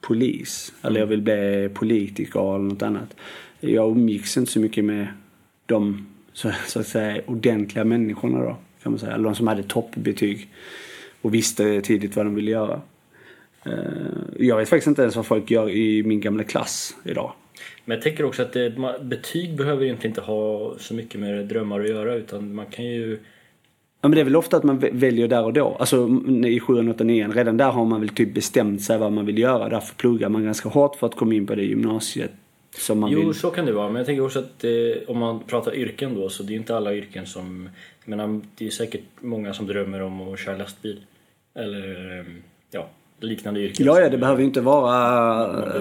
[0.00, 0.72] polis.
[0.82, 3.16] Eller jag vill bli politiker eller något annat.
[3.60, 5.06] Jag umgicks inte så mycket med
[5.66, 8.56] de så, så att säga ordentliga människorna då.
[8.82, 9.12] Kan man säga.
[9.12, 10.48] Eller de som hade toppbetyg
[11.22, 12.80] och visste tidigt vad de ville göra.
[13.64, 13.72] Eh,
[14.38, 17.32] jag vet faktiskt inte ens vad folk gör i min gamla klass idag.
[17.84, 21.80] Men jag tänker också att det, betyg behöver egentligen inte ha så mycket med drömmar
[21.80, 23.18] att göra utan man kan ju
[24.06, 25.76] Ja men det är väl ofta att man väljer där och då.
[25.78, 26.08] Alltså
[26.46, 29.38] i 7, 8, 9 redan där har man väl typ bestämt sig vad man vill
[29.38, 29.68] göra.
[29.68, 32.30] Därför pluggar man ganska hårt för att komma in på det gymnasiet
[32.78, 33.26] som man jo, vill.
[33.26, 34.70] Jo så kan det vara men jag tänker också att eh,
[35.06, 37.68] om man pratar yrken då så det är inte alla yrken som
[38.04, 41.00] jag menar, det är säkert många som drömmer om att köra lastbil.
[41.54, 42.88] Eller ehm, ja,
[43.20, 43.86] liknande yrken.
[43.86, 44.94] Ja, ja, det behöver ju inte vara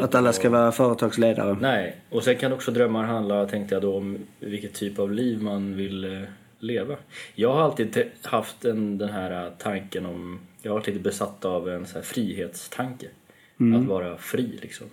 [0.04, 1.58] att alla ska vara företagsledare.
[1.62, 5.42] Nej, och sen kan också drömmar handla, tänkte jag då, om vilket typ av liv
[5.42, 6.20] man vill eh,
[6.60, 6.98] leva.
[7.36, 11.70] Jag har alltid haft en, den här tanken om, jag har varit lite besatt av
[11.70, 13.08] en så här frihetstanke.
[13.60, 13.82] Mm.
[13.82, 14.88] Att vara fri liksom.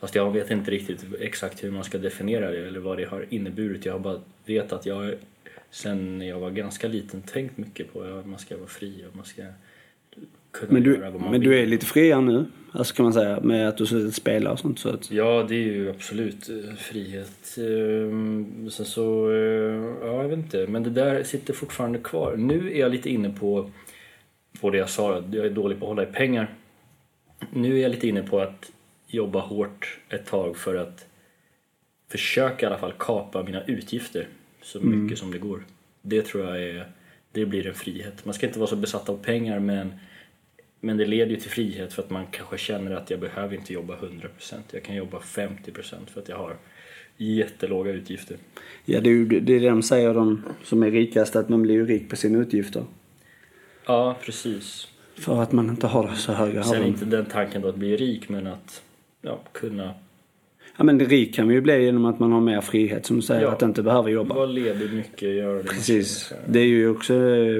[0.00, 3.26] Fast jag vet inte riktigt exakt hur man ska definiera det eller vad det har
[3.30, 3.84] inneburit.
[3.84, 5.14] Jag har bara vet att jag
[5.70, 9.24] sen jag var ganska liten tänkt mycket på att man ska vara fri och man
[9.24, 9.42] ska
[10.54, 11.50] kunna men du, göra vad man Men vill.
[11.50, 12.46] du är lite friare nu?
[12.72, 14.78] Alltså kan man säga med att du spelar och sånt?
[14.78, 15.10] Så att...
[15.10, 17.56] Ja, det är ju absolut eh, frihet.
[17.58, 19.36] Ehm, sen så, eh,
[20.02, 20.66] ja jag vet inte.
[20.66, 22.36] Men det där sitter fortfarande kvar.
[22.36, 23.70] Nu är jag lite inne på,
[24.60, 26.54] på det jag sa, jag är dålig på att hålla i pengar.
[27.52, 28.72] Nu är jag lite inne på att
[29.06, 31.06] jobba hårt ett tag för att
[32.10, 34.28] försöka i alla fall kapa mina utgifter
[34.62, 35.16] så mycket mm.
[35.16, 35.64] som det går.
[36.02, 36.88] Det tror jag är,
[37.32, 38.24] det blir en frihet.
[38.24, 39.92] Man ska inte vara så besatt av pengar men
[40.84, 43.72] men det leder ju till frihet för att man kanske känner att jag behöver inte
[43.72, 44.54] jobba 100%.
[44.70, 46.56] Jag kan jobba 50% för att jag har
[47.16, 48.36] jättelåga utgifter.
[48.84, 51.86] Ja, det är ju det, de säger, de som är rikast, att man blir ju
[51.86, 52.84] rik på sina utgifter.
[53.86, 54.88] Ja, precis.
[55.14, 57.96] För att man inte har så höga Sen är inte den tanken då att bli
[57.96, 58.82] rik, men att
[59.22, 59.94] ja, kunna
[60.76, 63.22] Ja men rik kan man ju bli genom att man har mer frihet som du
[63.22, 63.52] säger, ja.
[63.52, 64.34] att inte behöva jobba.
[64.34, 66.32] Vara ledig mycket, göra det Precis.
[66.46, 67.12] Det är ju också,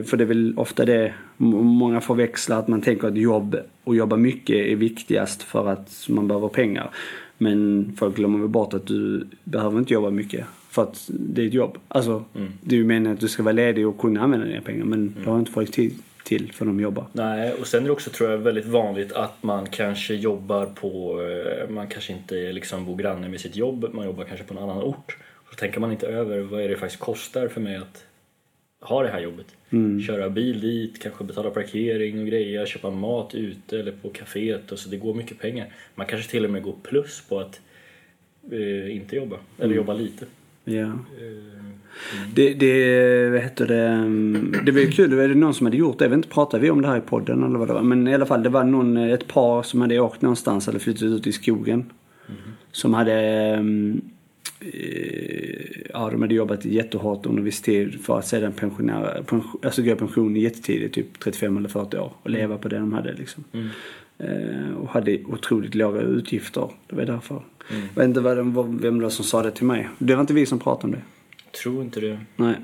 [0.07, 4.16] för det är väl ofta det många förväxlar att man tänker att jobb och jobba
[4.16, 6.91] mycket är viktigast för att man behöver pengar.
[7.39, 11.47] Men folk glömmer väl bort att du behöver inte jobba mycket för att det är
[11.47, 11.78] ett jobb.
[11.89, 12.53] Alltså, mm.
[12.61, 15.01] det är ju meningen att du ska vara ledig och kunna använda dina pengar men
[15.01, 15.14] mm.
[15.24, 17.07] det har inte folk tid till för de jobbar.
[17.12, 21.20] Nej, och sen är det också tror jag väldigt vanligt att man kanske jobbar på,
[21.22, 24.62] eh, man kanske inte liksom bor granne med sitt jobb, man jobbar kanske på en
[24.62, 25.16] annan ort.
[25.51, 28.05] Så tänker man inte över vad är det faktiskt kostar för mig att
[28.85, 29.47] ha det här jobbet.
[29.70, 30.01] Mm.
[30.01, 34.72] Köra bil dit, kanske betala parkering och grejer, köpa mat ute eller på kaféet.
[34.72, 35.66] Och så det går mycket pengar.
[35.95, 37.61] Man kanske till och med går plus på att
[38.51, 39.76] eh, inte jobba, eller mm.
[39.76, 40.26] jobba lite.
[40.64, 40.82] Ja.
[40.82, 41.01] Mm.
[42.35, 45.99] Det, det, vad heter det, det var ju kul, det var någon som hade gjort
[45.99, 46.05] det.
[46.05, 47.82] Jag vet inte, pratade vi om det här i podden eller vad det var?
[47.82, 51.03] Men i alla fall, det var någon, ett par som hade åkt någonstans eller flyttat
[51.03, 51.93] ut i skogen.
[52.28, 52.41] Mm.
[52.72, 53.12] Som hade,
[55.92, 59.90] ja de hade jobbat jättehårt under viss tid för att sedan pensionera, pension, alltså gå
[59.90, 63.44] i pension jättetidigt, typ 35 eller 40 år och leva på det de hade liksom.
[63.52, 63.68] Mm.
[64.18, 66.70] Eh, och hade otroligt låga utgifter.
[66.86, 67.42] Det var därför.
[67.70, 67.82] Mm.
[67.94, 69.88] Jag vet inte vem det var som sa det till mig.
[69.98, 71.02] Det var inte vi som pratade om det.
[71.44, 72.20] Jag tror inte det.
[72.36, 72.56] Nej.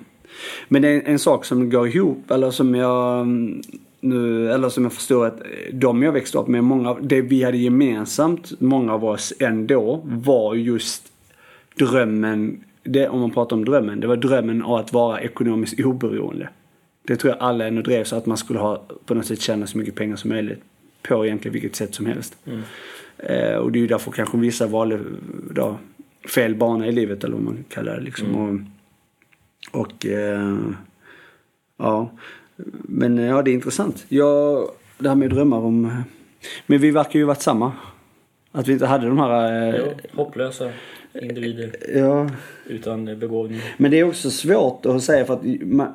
[0.68, 3.26] Men det är en sak som går ihop, eller som jag
[4.01, 5.42] nu, eller som jag förstår att
[5.72, 10.55] de jag växte upp med, många, det vi hade gemensamt, många av oss ändå, var
[10.55, 11.10] just
[11.79, 16.49] drömmen, det, om man pratar om drömmen, det var drömmen av att vara ekonomiskt oberoende.
[17.03, 19.66] Det tror jag alla ändå drev så att man skulle ha, på något sätt tjäna
[19.66, 20.62] så mycket pengar som möjligt
[21.03, 22.37] på egentligen vilket sätt som helst.
[22.47, 22.62] Mm.
[23.18, 25.01] Eh, och det är ju därför kanske vissa valde
[25.51, 25.79] då,
[26.35, 28.29] fel bana i livet eller vad man kallar det liksom.
[28.35, 28.66] Mm.
[29.73, 30.59] Och, och eh,
[31.77, 32.11] ja,
[32.83, 34.07] men ja det är intressant.
[34.09, 34.68] Jag,
[34.99, 36.03] det här med drömmar om,
[36.66, 37.73] men vi verkar ju varit samma.
[38.53, 39.68] Att vi inte hade de här...
[39.68, 40.71] Eh, jo, hopplösa
[41.15, 41.71] individer.
[41.95, 42.31] Ja.
[42.67, 43.61] Utan begåvning.
[43.77, 45.89] Men det är också svårt att säga för att man,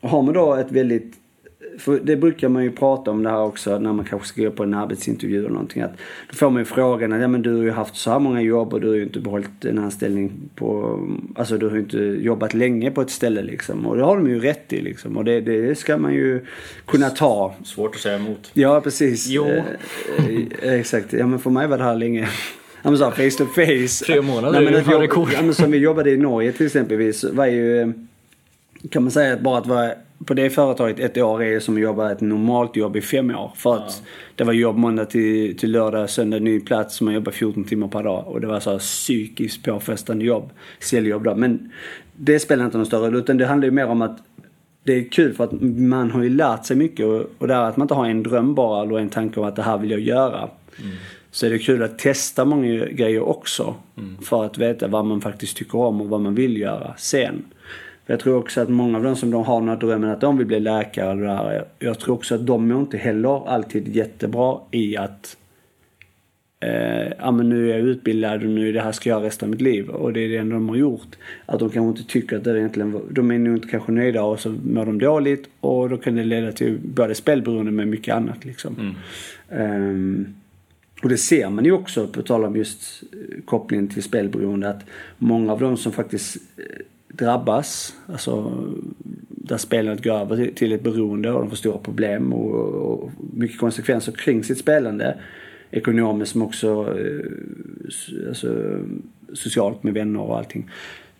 [0.00, 1.14] har man då ett väldigt
[1.78, 4.50] för det brukar man ju prata om det här också när man kanske ska gå
[4.50, 5.82] på en arbetsintervju eller någonting.
[5.82, 5.92] Att
[6.30, 8.40] då får man ju frågan att ja, men du har ju haft så här många
[8.40, 11.00] jobb och du har ju inte behållit en anställning på,
[11.34, 13.86] alltså du har ju inte jobbat länge på ett ställe liksom.
[13.86, 15.16] Och det har de ju rätt i liksom.
[15.16, 16.44] Och det, det ska man ju
[16.86, 17.54] kunna ta.
[17.64, 18.50] Svårt att säga emot.
[18.52, 19.26] Ja precis.
[19.28, 19.46] Jo.
[19.46, 19.64] Eh,
[20.62, 21.12] eh, exakt.
[21.12, 22.28] Ja men för mig var det här länge.
[22.82, 24.04] Ja men så här, face to face.
[24.04, 25.30] Tre månader Nej, men är att jobb-.
[25.32, 27.88] Ja men som vi jobbade i Norge till exempelvis var ju eh,
[28.90, 29.92] kan man säga att bara att vara
[30.24, 33.52] på det företaget ett år är som att jobba ett normalt jobb i fem år.
[33.56, 34.02] För att
[34.34, 37.00] det var jobb måndag till, till lördag, söndag ny plats.
[37.00, 38.26] Man jobbar 14 timmar per dag.
[38.26, 40.50] Och det var så här psykiskt påfrestande jobb.
[40.80, 41.34] Säljjobb då.
[41.34, 41.72] Men
[42.16, 43.16] det spelar inte någon större roll.
[43.16, 44.18] Utan det handlar ju mer om att
[44.84, 47.06] det är kul för att man har ju lärt sig mycket.
[47.06, 49.46] Och, och det är att man inte har en dröm bara eller en tanke om
[49.46, 50.48] att det här vill jag göra.
[51.36, 53.74] Så är det kul att testa många grejer också.
[54.24, 57.44] För att veta vad man faktiskt tycker om och vad man vill göra sen.
[58.06, 60.38] Jag tror också att många av de som de har den här drömmen att de
[60.38, 61.64] vill bli läkare eller det här.
[61.78, 65.36] Jag tror också att de mår inte heller alltid jättebra i att
[66.60, 69.26] eh, ja men nu är jag utbildad och nu är det här ska jag göra
[69.26, 69.88] resten av mitt liv.
[69.88, 71.16] Och det är det enda de har gjort.
[71.46, 74.22] Att de kanske inte tycker att det egentligen var- De är nog inte kanske nöjda
[74.22, 75.48] och så mår de dåligt.
[75.60, 78.94] Och då kan det leda till både spelberoende men mycket annat liksom.
[79.50, 80.34] Ehm,
[81.06, 84.84] och det ser man ju också, på tal om just eh, kopplingen till spelberoende, att
[85.18, 86.62] många av de som faktiskt eh,
[87.08, 88.52] drabbas, alltså
[89.28, 93.58] där spelandet går över till- ett beroende och de får stora problem och, och mycket
[93.58, 95.18] konsekvenser kring sitt spelande.
[95.70, 98.78] Ekonomiskt men också eh, alltså,
[99.32, 100.70] socialt med vänner och allting.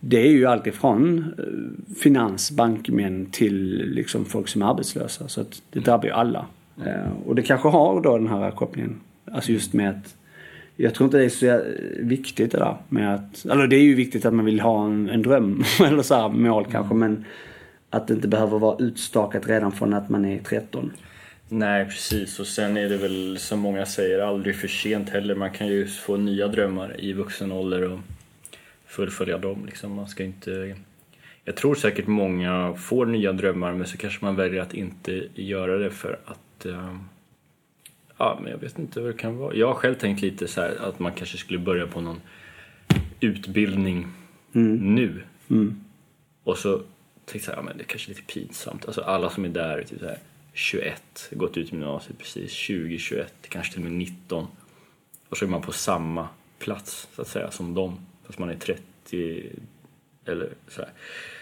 [0.00, 5.28] Det är ju allt ifrån eh, finans, bankmän till liksom folk som är arbetslösa.
[5.28, 6.46] Så att det drabbar ju alla.
[6.86, 9.00] Eh, Och det kanske har då den här kopplingen.
[9.32, 10.16] Alltså just med att
[10.76, 11.62] jag tror inte det är så
[11.98, 15.08] viktigt det där med att, eller det är ju viktigt att man vill ha en,
[15.08, 17.24] en dröm eller så här, mål kanske men
[17.90, 20.92] att det inte behöver vara utstakat redan från att man är 13.
[21.48, 22.40] Nej, precis.
[22.40, 25.34] Och sen är det väl som många säger aldrig för sent heller.
[25.34, 27.98] Man kan ju få nya drömmar i vuxen ålder och
[28.86, 29.66] fullfölja dem.
[29.66, 29.92] Liksom.
[29.92, 30.76] Man ska inte...
[31.44, 35.78] Jag tror säkert många får nya drömmar men så kanske man väljer att inte göra
[35.78, 36.66] det för att...
[38.18, 39.54] Ja, men jag vet inte vad det kan vara.
[39.54, 42.20] Jag har själv tänkt lite så här att man kanske skulle börja på någon
[43.20, 44.06] utbildning
[44.52, 45.22] nu.
[46.44, 46.82] Och så
[47.24, 48.86] tänkte jag ja, men det är kanske är lite pinsamt.
[48.86, 50.18] Alltså alla som är där är typ så här
[50.52, 54.46] 21, gått ut gymnasiet precis, 20, 21, kanske till och med 19.
[55.28, 57.98] Och så är man på samma plats så att säga som dem.
[58.26, 59.42] Fast man är 30
[60.24, 60.90] eller så här.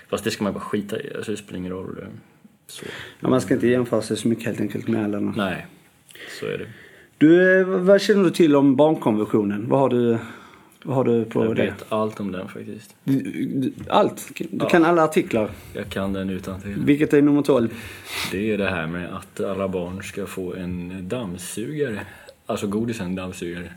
[0.09, 1.99] Fast det ska man bara skita i, alltså det spelar ingen roll.
[2.03, 2.09] eh,
[2.67, 2.85] Så.
[3.21, 5.21] Ja, man ska inte jämföra sig så mycket helt enkelt med alla.
[5.21, 5.67] Nej,
[6.41, 6.67] så är det.
[7.19, 9.69] Du, eh, vad känner du till om barnkonventionen?
[9.69, 10.19] Vad har du,
[10.83, 11.63] vad har du på Jag det?
[11.63, 12.97] vet allt om den faktiskt.
[13.05, 13.21] Du,
[13.55, 14.31] du, allt?
[14.51, 15.51] Du kan alla artiklar?
[15.73, 16.75] Jag kan den utan till.
[16.85, 17.69] Vilket är nummer 12?
[18.33, 22.01] Det är det här med att alla barn ska få en dammsugare.
[22.47, 23.71] Alltså godisen dammsugare.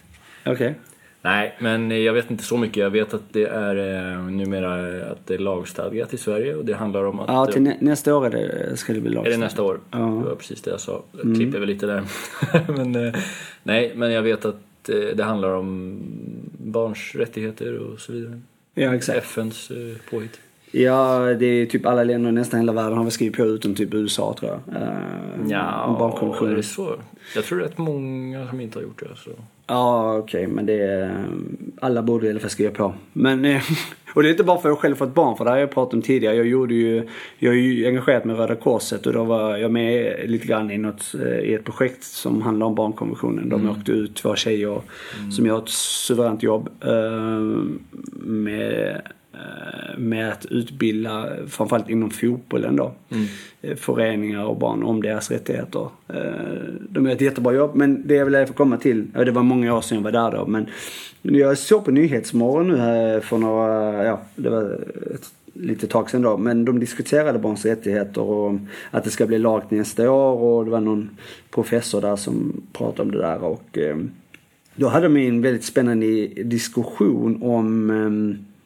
[0.45, 0.75] Okej.
[1.21, 2.77] Nej, men jag vet inte så mycket.
[2.77, 4.73] Jag vet att det är eh, numera
[5.11, 7.27] att det är lagstadgat i Sverige och det handlar om att...
[7.27, 9.79] Ja, till nä, nästa år är det, ska det bli Är det nästa år?
[9.91, 9.97] Ja.
[9.97, 10.19] Mm.
[10.19, 11.03] Det var precis det jag sa.
[11.11, 12.03] Jag klipper väl lite där.
[12.77, 13.13] men, eh,
[13.63, 15.99] nej, men jag vet att eh, det handlar om
[16.57, 18.41] barns rättigheter och så vidare.
[18.73, 19.17] Ja, exakt.
[19.17, 19.71] FNs
[20.09, 20.39] påhitt.
[20.71, 23.75] Ja, det är typ alla länder i nästan hela världen har väl skrivit på utom
[23.75, 24.81] typ USA tror jag.
[24.81, 24.87] Uh,
[25.49, 26.95] Ja, är det så?
[27.35, 29.15] Jag tror rätt många som inte har gjort det.
[29.15, 29.31] Så.
[29.67, 31.25] Ja, okej, men det är...
[31.81, 32.93] Alla borde i alla fall skriva på.
[33.13, 33.45] Men...
[33.45, 33.61] eh,
[34.17, 35.71] Och det är inte bara för att jag själv fått barn, för det har jag
[35.71, 36.35] pratat om tidigare.
[36.35, 37.07] Jag gjorde ju...
[37.37, 40.77] Jag är ju engagerat med Röda Korset och då var jag med lite grann i,
[40.77, 43.49] något, eh, i ett projekt som handlar om barnkonventionen.
[43.49, 44.81] De åkte ut, två tjejer
[45.31, 47.39] som gör ett suveränt jobb eh,
[48.11, 49.01] med,
[49.97, 52.91] med att utbilda, framförallt inom fotbollen då,
[53.61, 55.87] eh, föreningar och barn om deras rättigheter.
[56.07, 56.15] Eh,
[56.89, 59.75] De gör ett jättebra jobb, men det jag vill få komma till, det var många
[59.75, 60.65] år sedan jag var där då, men
[61.21, 64.63] jag såg på Nyhetsmorgon nu här för några, ja, det var
[65.15, 68.59] ett lite tag sedan då, men de diskuterade barns rättigheter och
[68.91, 71.09] att det ska bli lag nästa år och det var någon
[71.51, 73.97] professor där som pratade om det där och eh,
[74.75, 78.56] då hade de en väldigt spännande diskussion om eh,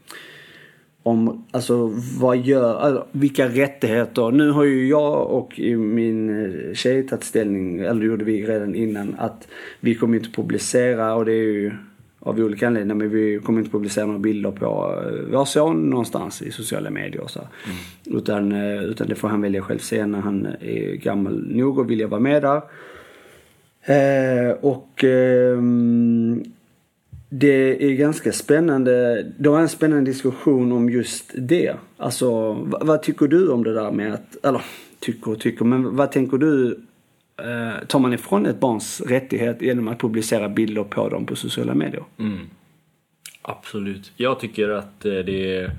[1.04, 4.32] om alltså vad gör, alltså, vilka rättigheter.
[4.32, 9.16] Nu har ju jag och min eh, tjej tagit ställning, eller gjorde vi redan innan,
[9.18, 9.48] att
[9.80, 11.72] vi kommer inte publicera och det är ju
[12.20, 16.42] av olika anledningar men vi kommer inte publicera några bilder på eh, vår son någonstans
[16.42, 17.42] i sociala medier och så.
[18.06, 21.92] Utan, eh, utan det får han välja själv sen när han är gammal nog och
[21.92, 22.62] vilja vara med där.
[23.84, 26.44] Eh, och ehm,
[27.34, 29.24] det är ganska spännande.
[29.38, 31.76] Det var en spännande diskussion om just det.
[31.98, 34.62] Alltså, vad, vad tycker du om det där med att, eller
[35.00, 35.66] tycker och tycker.
[35.66, 36.80] Men vad tänker du?
[37.38, 41.74] Eh, tar man ifrån ett barns rättighet genom att publicera bilder på dem på sociala
[41.74, 42.04] medier?
[42.20, 42.40] Mm.
[43.42, 44.12] Absolut.
[44.16, 45.72] Jag tycker att eh, det är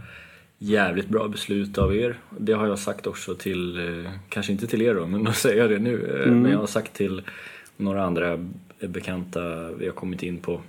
[0.59, 2.18] jävligt bra beslut av er.
[2.38, 5.61] Det har jag sagt också till, eh, kanske inte till er då, men då säger
[5.61, 6.07] jag det nu.
[6.07, 6.42] Eh, Mm.
[6.42, 7.22] Men jag har sagt till
[7.76, 8.48] några andra
[8.80, 10.61] bekanta vi har kommit in på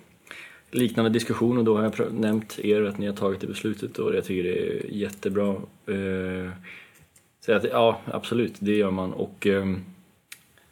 [0.75, 4.15] liknande diskussion och då har jag nämnt er att ni har tagit det beslutet och
[4.15, 5.55] jag tycker det är jättebra.
[5.87, 6.51] Eh,
[7.45, 9.13] Så att, ja, absolut, det gör man.
[9.13, 9.83] Och ehm,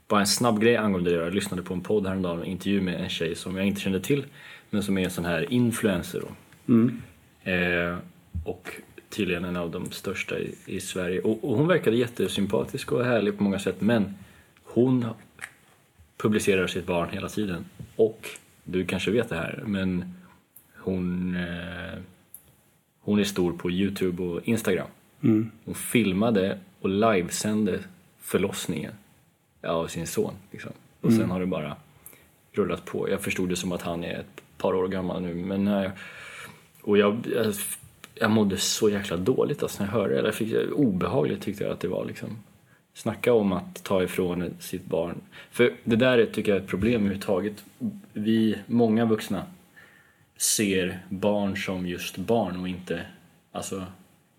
[0.07, 1.23] bara en snabb grej angående det.
[1.23, 3.99] Jag lyssnade på en podd häromdagen, en intervju med en tjej som jag inte kände
[3.99, 4.25] till,
[4.69, 6.21] men som är en sån här influencer.
[6.67, 7.01] Mm.
[7.43, 7.97] Eh,
[8.45, 8.71] och
[9.09, 11.21] tydligen en av de största i, i Sverige.
[11.21, 14.13] Och, och hon verkade jättesympatisk och härlig på många sätt, men
[14.63, 15.05] hon
[16.17, 17.65] publicerar sitt barn hela tiden.
[17.95, 18.29] Och
[18.63, 20.13] du kanske vet det här, men
[20.77, 21.99] hon, eh,
[22.99, 24.87] hon är stor på Youtube och Instagram.
[25.23, 25.51] Mm.
[25.65, 27.79] Hon filmade och livesände
[28.21, 28.93] förlossningen
[29.63, 30.33] av sin son.
[30.51, 30.71] Liksom.
[31.01, 31.75] Och sen har det bara
[32.51, 33.09] rullat på.
[33.09, 35.33] Jag förstod det som att han är ett par år gammal nu.
[35.33, 35.91] Men, eh,
[36.81, 37.53] och jag, jag,
[38.15, 40.27] jag mådde så jäkla dåligt alltså, när jag hörde det.
[40.27, 42.05] Jag fick, obehagligt tyckte jag att det var.
[42.05, 42.29] Liksom.
[42.93, 45.21] Snacka om att ta ifrån sitt barn.
[45.51, 47.63] För det där är, tycker jag är ett problem överhuvudtaget.
[48.13, 49.43] Vi, många vuxna,
[50.37, 53.05] ser barn som just barn och inte,
[53.51, 53.83] alltså,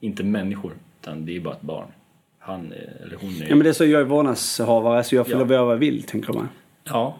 [0.01, 0.73] inte människor.
[1.01, 1.87] Utan det är bara ett barn.
[2.39, 2.73] Han
[3.05, 3.49] eller hon är...
[3.49, 5.39] Ja men det är så, jag är vårdnadshavare så jag får Ja.
[5.39, 6.49] lov att göra vad jag vill, tänker man.
[6.85, 7.17] Ja,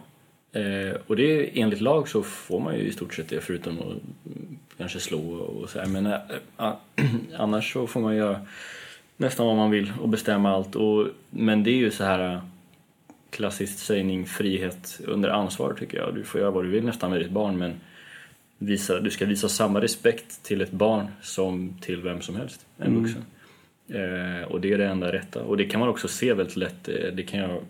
[0.51, 3.79] eh, och det är, enligt lag så får man ju i stort sett det förutom
[3.79, 3.97] att
[4.77, 5.85] kanske slå och så här.
[5.87, 6.19] Men eh,
[6.59, 6.73] eh,
[7.37, 8.39] annars så får man göra
[9.17, 10.75] nästan vad man vill och bestämma allt.
[10.75, 12.41] Och, men det är ju så här eh,
[13.29, 16.15] klassiskt sägning frihet under ansvar tycker jag.
[16.15, 17.73] Du får göra vad du vill nästan med ditt barn men
[18.57, 23.01] visa, du ska visa samma respekt till ett barn som till vem som helst, en
[23.01, 23.25] vuxen.
[23.87, 25.43] Eh, och det är det enda rätta.
[25.43, 27.61] Och det kan man också se väldigt lätt, eh, det kan jag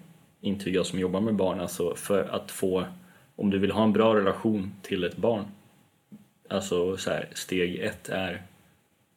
[0.41, 2.85] intyga som jobbar med barn, alltså för att få,
[3.35, 5.45] om du vill ha en bra relation till ett barn,
[6.49, 8.41] alltså så här, steg ett är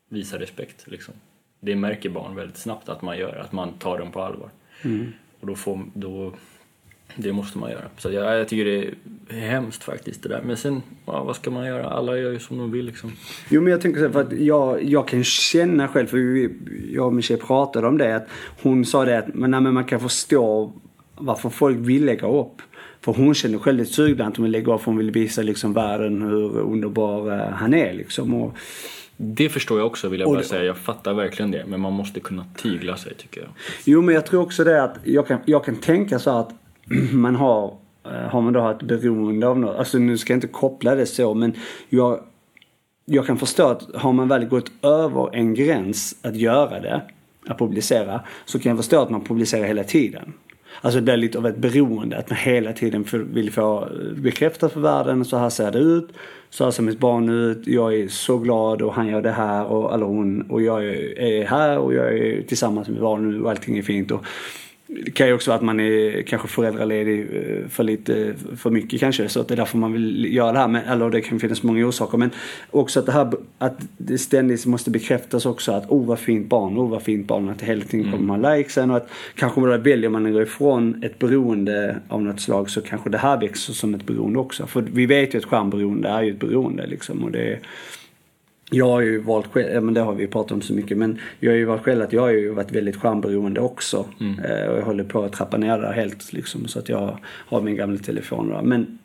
[0.09, 1.15] visa respekt liksom.
[1.61, 4.51] Det märker barn väldigt snabbt att man gör, att man tar dem på allvar.
[5.41, 6.33] Och då får, då,
[7.17, 7.85] det måste man göra.
[7.99, 8.95] Så jag, jag tycker det
[9.37, 10.43] är hemskt faktiskt det där.
[10.47, 11.91] Men sen, ja, vad ska man göra?
[11.91, 13.13] Alla gör ju som de vill liksom.
[13.49, 16.51] Jo men jag tänker så här, för att jag, jag kan känna själv, för vi,
[16.93, 18.29] jag och min tjej pratade om det, att
[18.63, 20.73] hon sa det att men, nej, men man kan förstå
[21.15, 22.63] varför folk vill lägga upp.
[23.01, 25.43] För hon känner själv ett sug att hon vill lägga upp, för hon vill visa
[25.43, 28.35] liksom världen hur underbar eh, han är liksom.
[28.35, 28.57] Och,
[29.17, 30.65] Det förstår jag också vill jag bara säga.
[30.65, 31.65] Jag fattar verkligen det.
[31.67, 33.51] Men man måste kunna tygla sig tycker jag.
[33.85, 36.51] Jo men jag tror också det att jag kan, jag kan tänka så att
[37.13, 40.47] man har, eh, har man då ett beroende av något, alltså nu ska jag inte
[40.47, 41.55] koppla det så men
[41.89, 42.21] jag,
[43.05, 47.03] jag kan förstå att har man väl gått över en gräns att göra det,
[47.47, 50.33] att publicera, så kan jag förstå att man publicerar hela tiden.
[50.81, 54.73] Alltså det blir lite av ett beroende, att man hela tiden vill få eh, bekräftat
[54.73, 56.09] för världen, så här ser det ut,
[56.51, 59.65] så här ser mitt barn ut, jag är så glad och han gör det här
[59.67, 63.43] och, eller hon, och jag är är här och jag är tillsammans med barn nu
[63.43, 64.11] och allting är fint.
[64.11, 64.25] Och,
[64.89, 69.01] det kan ju också vara att man är kanske föräldraledig eh, för lite för mycket
[69.01, 69.29] kanske.
[69.29, 70.69] Så att det är därför man vill göra det här.
[70.69, 72.19] Men, eller det kan finnas många orsaker.
[72.19, 72.31] Men
[72.71, 76.79] också att det här att det ständigt måste bekräftas också att oh vad fint barn,
[76.79, 77.49] oh vad fint barn.
[77.49, 80.33] Att det hela tiden kommer man likesen och att kanske man då väljer man att
[80.33, 84.39] gå ifrån ett beroende av något slag så kanske det här växer som ett beroende
[84.39, 84.67] också.
[84.67, 87.25] För vi vet ju att skärmberoende är ju ett beroende liksom.
[87.25, 87.59] Och det är,
[88.71, 91.51] jag har ju valt själv, men det har vi pratat om så mycket, men jag
[91.51, 94.07] har ju valt själv att jag har ju varit väldigt skärmberoende också.
[94.45, 97.61] Eh, och jag håller på att trappa ner det helt liksom, så att jag har
[97.61, 98.49] min gamla telefon.
[98.49, 98.63] Då.
[98.63, 98.99] Men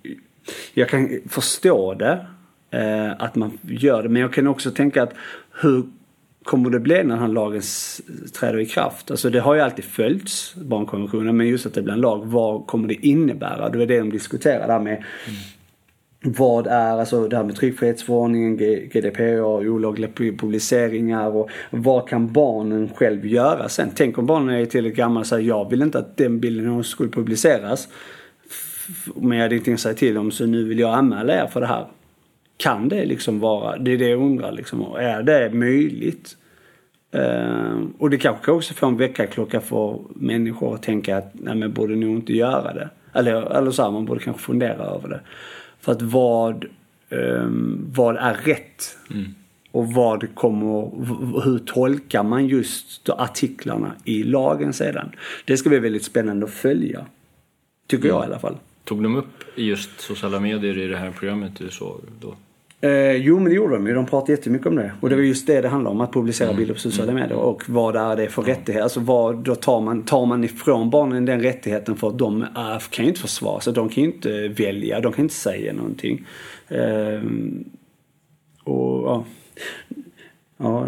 [0.74, 2.26] jag kan förstå det,
[2.72, 5.14] eh, att man gör det, men jag kan också tänka att
[5.62, 5.84] hur
[6.44, 7.62] kommer det bli när den lagen
[8.40, 9.12] träder i kraft?
[9.12, 12.68] Alltså det har ju alltid följts, barnkonventionen, men just att det blir en lag, vad
[12.68, 13.70] kommer det innebära?
[13.70, 15.04] Det var det de diskuterade där med
[16.24, 18.58] vad är, alltså det här med tryckfrihetsförordningen,
[18.92, 23.90] GDPR, olagliga publiceringar och vad kan barnen själv göra sen?
[23.96, 26.84] Tänk om barnen är tillräckligt gamla och säger jag vill inte att den bilden någon
[26.84, 27.88] skulle publiceras.
[29.16, 31.62] Men jag hade ingenting att säga till om så nu vill jag anmäla er för
[31.62, 31.86] det här.
[32.58, 36.38] Kan det liksom vara, det är det jag undrar liksom, och är det möjligt?
[37.12, 41.56] Eh, och det kanske kan också få en väckarklocka för människor att tänka att nej
[41.56, 42.90] men borde nog inte göra det.
[43.14, 45.20] Eller, eller så här, man borde kanske fundera över det.
[45.82, 46.66] För att vad,
[47.10, 48.98] ehm, vad är rätt?
[49.72, 50.92] Och vad kommer,
[51.44, 55.12] hur tolkar man just artiklarna i lagen sedan?
[55.46, 57.06] Det ska bli väldigt spännande att följa.
[57.88, 58.58] Tycker jag i alla fall.
[58.84, 62.36] Tog de upp just sociala medier i det här programmet du såg då?
[62.84, 63.94] Eh, jo men det gjorde de ju.
[63.94, 64.92] De pratade jättemycket om det.
[65.02, 66.02] Och det var just det det handlar om.
[66.02, 66.58] Att publicera Mm.
[66.58, 67.38] bilder på sociala medier.
[67.38, 68.84] Och vad är det för rättighet?
[68.84, 72.80] Alltså vad, då tar man, tar man ifrån barnen den rättigheten för att de är,
[72.90, 73.74] kan ju inte försvara sig.
[73.74, 75.00] De kan ju inte välja.
[75.00, 76.26] De kan inte säga någonting.
[76.70, 77.64] Ehm,
[78.64, 79.26] och ja.
[80.58, 80.88] ja.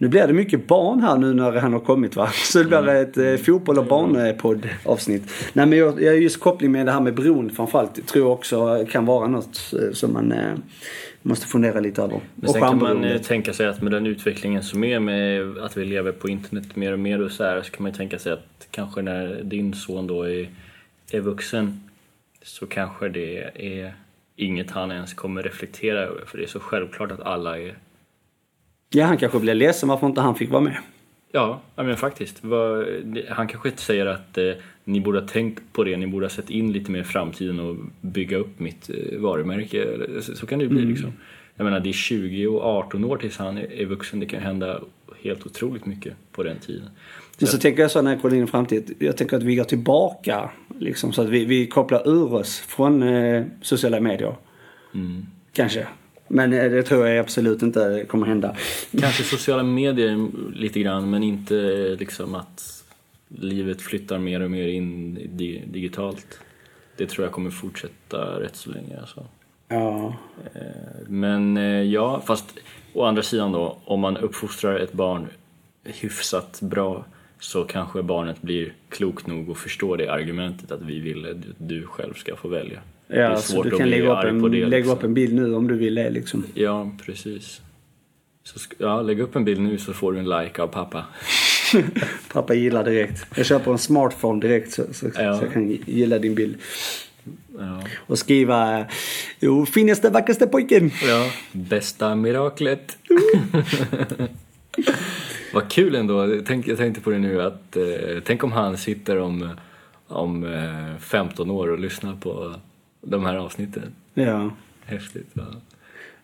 [0.00, 2.28] Nu blir det mycket barn här nu när han har kommit va?
[2.52, 5.22] Så det blir ett eh, fotboll och barnpodd avsnitt.
[5.52, 8.86] Nej men jag, jag just koppling med det här med beroende framförallt tror jag också
[8.90, 10.54] kan vara något eh, som man eh,
[11.28, 12.20] måste fundera lite över.
[12.34, 15.76] Men sen kan man eh, tänka sig att med den utvecklingen som är med att
[15.76, 18.18] vi lever på internet mer och mer och så här så kan man ju tänka
[18.18, 20.48] sig att kanske när din son då är,
[21.12, 21.80] är vuxen
[22.42, 23.94] så kanske det är
[24.36, 27.74] inget han ens kommer reflektera över för det är så självklart att alla är
[28.90, 30.76] Ja han kanske blir ledsen varför inte han fick vara med.
[31.32, 32.42] Ja, men faktiskt.
[33.28, 34.52] Han kanske inte säger att eh,
[34.88, 37.60] ni borde ha tänkt på det, ni borde ha sett in lite mer i framtiden
[37.60, 39.86] och bygga upp mitt eh, varumärke.
[40.22, 41.12] Så, så kan det ju bli liksom.
[41.54, 44.80] Jag menar det är 20 och 18 år tills han är, vuxen, det kan hända
[45.22, 46.90] helt otroligt mycket på den tiden.
[47.38, 48.94] Men så tänker jag så när jag kollar in i framtiden.
[48.98, 50.50] Jag tänker att vi går tillbaka.
[50.78, 54.34] Liksom, så att vi, vi kopplar ur oss från eh, sociala medier.
[54.94, 55.26] Mm.
[55.52, 55.86] Kanske.
[56.28, 58.56] Men eh, det tror jag absolut inte kommer hända.
[59.00, 61.54] Kanske sociala medier lite grann men inte
[61.98, 62.77] liksom att
[63.28, 65.14] livet flyttar mer och mer in
[65.66, 66.40] digitalt.
[66.96, 69.26] Det tror jag kommer fortsätta rätt så länge alltså.
[69.68, 70.14] Ja.
[71.06, 72.58] Men eh, ja, fast
[72.92, 75.26] å andra sidan då, om man uppfostrar ett barn
[75.84, 77.04] hyfsat bra
[77.40, 81.86] så kanske barnet blir klokt nog och förstår det argumentet att vi vill att du
[81.86, 82.80] själv ska få välja.
[83.06, 84.96] Ja, så du att kan lägga upp, en, det, lägga liksom.
[84.96, 86.44] upp en bild nu om du vill det liksom.
[86.54, 87.60] Ja, precis.
[88.44, 91.04] Så ja, lägg upp en bild nu så får du en like av pappa.
[92.32, 93.26] Pappa gillar direkt.
[93.36, 95.38] Jag köper en smartphone direkt så, så, Ja.
[95.38, 96.56] så jag kan gilla din bild.
[97.58, 97.82] Ja.
[98.06, 98.84] Och skriva
[99.40, 100.90] Jo, finaste, vackraste pojken.
[101.08, 101.30] ja.
[101.52, 102.98] Bästa miraklet.
[105.54, 106.40] Vad kul ändå.
[106.46, 107.82] Tänk, jag tänkte på det nu att eh,
[108.24, 109.48] tänk om han sitter om,
[110.06, 112.54] om eh, 15 år och lyssnar på
[113.00, 113.94] de här avsnitten.
[114.14, 114.50] Ja.
[114.84, 115.28] Häftigt.
[115.32, 115.42] Ja,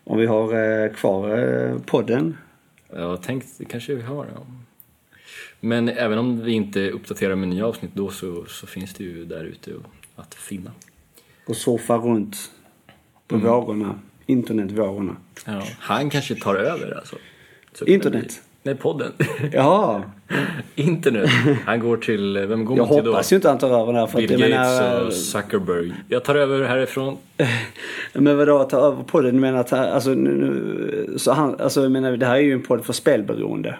[0.03, 2.37] Om vi har eh, kvar eh, podden.
[2.95, 4.25] ja tänk, kanske vi har.
[4.35, 4.41] Ja.
[5.65, 9.25] Men även om vi inte uppdaterar med nya avsnitt då så, så finns det ju
[9.25, 9.71] där ute
[10.15, 10.71] att finna.
[11.47, 12.37] Och surfa runt
[13.27, 13.47] på Mm.
[13.47, 13.99] vågorna.
[14.25, 15.15] Internetvågorna.
[15.45, 15.61] Ja.
[15.79, 17.15] Han kanske tar över alltså.
[17.73, 18.41] Så Internet?
[18.63, 19.11] Nej, podden.
[19.51, 20.03] Ja,
[20.75, 21.29] Internet.
[21.65, 23.11] Han går till, vem går jag man till då?
[23.11, 24.07] hoppas ju inte han tar över där.
[24.07, 25.93] För att Bill jag Gates menar, och Zuckerberg.
[26.07, 27.17] Jag tar över härifrån.
[28.13, 29.35] Men vadå ta över podden?
[29.35, 32.53] Du menar att alltså, nu, nu, så han, alltså jag menar det här är ju
[32.53, 33.77] en podd för spelberoende.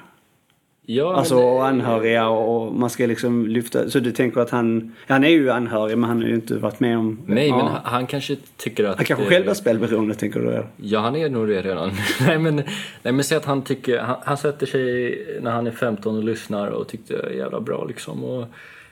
[0.86, 3.90] Ja, Alltså men- och anhöriga och, man ska liksom lyfta.
[3.90, 6.80] Så du tänker att han, han är ju anhörig men han har ju inte varit
[6.80, 7.20] med om.
[7.26, 7.58] Nej, ja.
[7.58, 8.96] men han, han kanske tycker att...
[8.96, 10.48] Han kanske eh, själv är spelberoende tänker du?
[10.48, 10.68] eller?
[10.78, 11.92] Ja, han är nog det redan.
[12.28, 12.56] nej, men,
[13.04, 14.00] nej, men säg att han tycker...
[14.00, 17.60] Han, han sätter sig när han är 15 och lyssnar och tyckte det är jävla
[17.60, 18.24] bra liksom.
[18.24, 18.48] Och,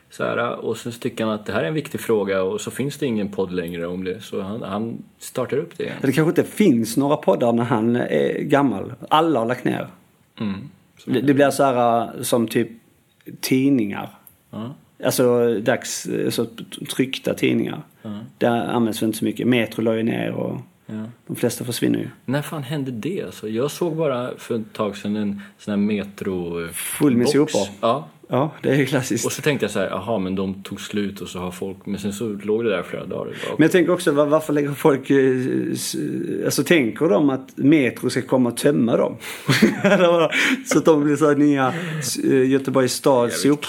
[0.09, 2.71] så här, och sen tycker han att det här är en viktig fråga och så
[2.71, 4.21] finns det ingen podd längre om det.
[4.21, 5.95] Så han, han startar upp det igen.
[6.01, 8.93] Det kanske inte finns några poddar när han är gammal.
[9.09, 9.87] Alla har lagt ner.
[10.39, 10.69] Mm.
[11.05, 12.69] Det, det blir så här äh, som typ
[13.41, 14.09] tidningar.
[14.51, 14.73] Ja.
[15.05, 16.47] Alltså dags, så
[16.95, 17.81] tryckta tidningar.
[18.01, 18.19] Ja.
[18.37, 19.47] Där används väl inte så mycket.
[19.47, 21.03] Metro la ju ner och Ja.
[21.27, 22.07] de flesta försvinner ju.
[22.25, 23.23] När fan hände det?
[23.23, 26.67] Alltså, jag såg bara för ett tag sedan en sån här metro...
[26.73, 27.61] Full med sopor.
[27.81, 28.07] Ja.
[28.27, 29.25] Ja, det är ju klassiskt.
[29.25, 31.77] Och så tänkte jag så här, jaha men de tog slut och så har folk...
[31.85, 33.33] Men sen så låg det där flera dagar.
[33.57, 38.21] Men jag tänker också var- varför lägger folk, eh, alltså tänker de att Metro ska
[38.21, 39.17] komma och tömma dem?
[40.65, 41.73] Så att de blir så här nya
[42.23, 43.65] eh, Göteborgs stads eh, i och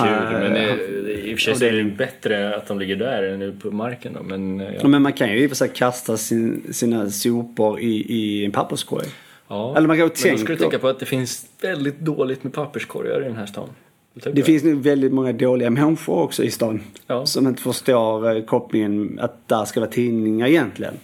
[1.39, 4.23] för sig är det ju bättre att de ligger där än på marken då.
[4.23, 4.89] Men, eh, Ja, ja.
[4.89, 8.53] men man kan ju i och för sig kasta sin, sina sopor i, i en
[8.53, 9.07] papperskorg.
[9.49, 9.75] ja.
[9.77, 12.01] Eller man kan ju men då ska tänka- du tänka på att det finns väldigt
[12.01, 13.69] dåligt med papperskorgar i den här stan.
[14.15, 16.81] Det finns nu väldigt många dåliga människor också i stan.
[17.07, 17.27] Ja.
[17.27, 20.95] Som inte förstår eh, kopplingen att där ska vara tidningar egentligen.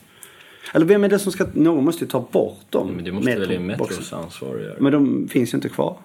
[0.74, 2.92] Eller vem är det som ska, någon måste ju ta bort dem.
[2.96, 3.96] Men det måste väl i Metroboxen.
[3.96, 4.74] Metros ansvar att göra.
[4.78, 5.96] Men de finns ju inte kvar.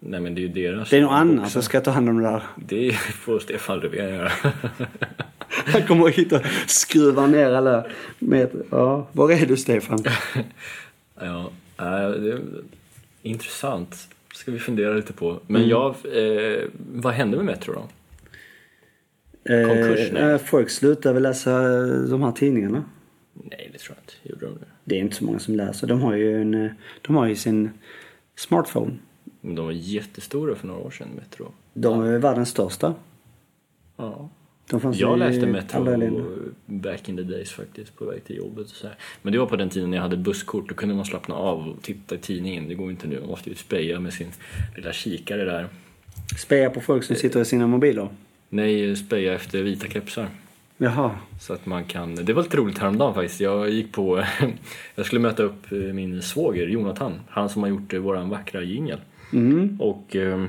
[0.00, 0.90] Nej men det är ju deras.
[0.90, 2.42] Det är någon annan som ska ta hand om det där.
[2.56, 4.32] Det får Stefan Löfven göra.
[5.48, 7.86] Han kommer hit och skruvar ner alla
[8.18, 8.62] meter.
[8.70, 10.04] Ja, var är du Stefan?
[11.20, 12.40] ja, äh, det är
[13.22, 14.08] intressant.
[14.42, 15.40] Ska vi fundera lite på.
[15.46, 15.70] Men Mm.
[15.70, 16.64] jag, eh,
[16.94, 17.80] vad hände med Metro då?
[19.68, 20.22] Konkurs, Eh, nej.
[20.32, 21.60] eh, folk slutar väl läsa
[22.10, 22.84] de här tidningarna.
[23.34, 24.28] Nej, det tror jag inte.
[24.28, 24.66] Gjorde de det?
[24.84, 25.86] Det är inte så många som läser.
[25.86, 26.70] De har ju, en, eh,
[27.02, 27.70] de har ju sin
[28.36, 28.92] smartphone.
[29.40, 31.52] De var jättestora för några år sedan, Metro.
[31.74, 32.94] De är världens största.
[33.96, 34.30] Ja.
[34.70, 35.84] De fanns Jag läste Metro
[36.66, 38.66] back in the days faktiskt på väg till jobbet.
[38.66, 38.96] Och så här.
[39.22, 40.68] Men det var på den tiden när jag hade busskort.
[40.68, 42.68] Då kunde man slappna av och titta i tidningen.
[42.68, 43.20] Det går inte nu.
[43.20, 44.28] Man måste ju speja med sin
[44.76, 45.68] lilla kikare där.
[46.38, 48.08] Speja på folk som sitter i sina mobiler.
[48.48, 50.28] Nej, speja efter vita kepsar.
[50.76, 51.10] Jaha.
[51.40, 52.14] Så att man kan...
[52.14, 53.40] Det var lite roligt häromdagen faktiskt.
[53.40, 54.24] Jag gick på...
[54.94, 57.20] jag skulle möta upp min svåger Jonathan.
[57.28, 59.00] Han som har gjort våran vackra jingel.
[59.32, 59.80] Mm.
[59.80, 60.44] Och eh,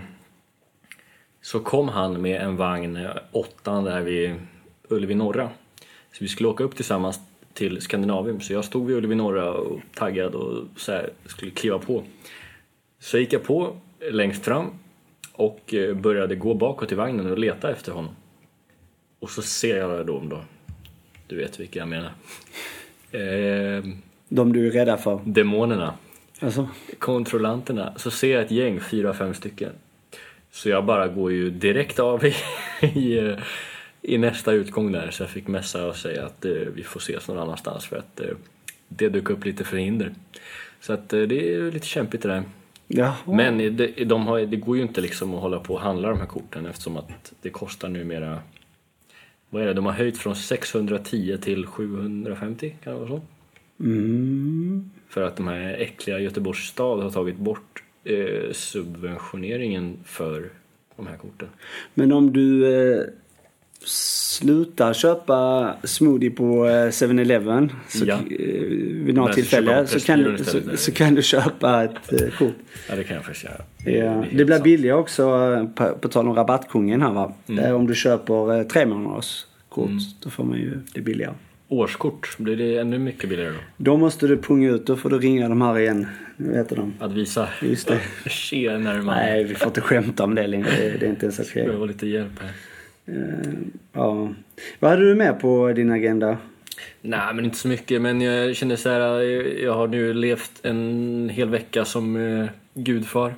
[1.44, 4.36] så kom han med en vagn, eh, åttan där vid
[4.90, 5.50] Ullevi norra.
[6.12, 7.20] Så vi skulle åka upp tillsammans
[7.54, 8.42] till Skandinavium.
[8.42, 12.04] Så jag stod vid Ullevi norra och taggad och så här, skulle kliva på.
[13.00, 13.76] Så gick jag på
[14.12, 14.68] längst fram
[15.32, 18.16] och eh, började gå bakåt i vagnen och leta efter honom.
[19.20, 20.42] Och så ser jag dem då.
[21.28, 22.12] Du vet vilka jag menar.
[23.12, 23.84] Eh,
[24.30, 25.20] De du är rädda för.
[25.26, 25.94] demonerna
[26.40, 26.68] Alltså.
[27.00, 29.72] kontrollanterna så ser jag ett gäng, fyra, fem stycken.
[30.54, 32.36] Så jag bara går ju direkt av i,
[32.82, 33.36] i,
[34.02, 37.28] i nästa utgång där så jag fick messa och säga att eh, vi får ses
[37.28, 38.28] någon annanstans för att eh,
[38.88, 40.14] det dök upp lite förhinder.
[40.82, 42.44] Så att eh, det är lite kämpigt det där.
[42.88, 43.16] Jaha.
[43.26, 46.20] Men det, de har, det går ju inte liksom att hålla på och handla de
[46.20, 48.40] här korten eftersom att det kostar numera
[49.50, 49.74] vad är det?
[49.74, 53.22] De har höjt från 610 till 750, kan det vara så?
[53.80, 54.90] Mm.
[55.10, 57.73] För att de här äckliga Göteborgs stad har tagit bort
[58.04, 60.50] eh, subventioneringen för
[60.96, 61.48] de här korten.
[61.94, 63.04] Men om du eh,
[63.86, 68.14] slutar köpa smoothie på eh, 7-Eleven så, Ja.
[68.16, 68.20] eh,
[69.06, 72.54] vid något Men tillfälle så kan, du, så, så kan du köpa ett eh, kort.
[72.90, 73.96] Ja, det kan jag faktiskt göra.
[74.06, 74.26] Ja.
[74.32, 77.34] Det blir billigare också eh, på, på tal om rabattkungen här va.
[77.48, 77.66] Mm.
[77.66, 79.90] Eh, Om du köper eh, tre månaders kort
[80.24, 81.34] då får man ju det billigare.
[81.78, 83.58] Årskort, blir det ännu mycket billigare då?
[83.78, 86.08] Då måste du punga ut, då får du ringa de här igen.
[86.38, 86.94] Nu heter de.
[87.00, 88.00] Att visa Just det.
[88.30, 89.16] tjenare man.
[89.16, 90.70] Nej, vi får inte skämta om det längre.
[91.00, 91.70] Det, är inte ens okej.
[91.70, 92.52] var lite hjälp här.
[93.06, 93.50] Eh,
[93.94, 94.34] Ja.
[94.80, 96.38] Vad hade du med på din agenda?
[97.02, 98.02] Nej, men inte så mycket.
[98.02, 102.46] Men jag känner så här, jag- jag har nu levt en hel vecka som eh,
[102.74, 103.34] gudfar.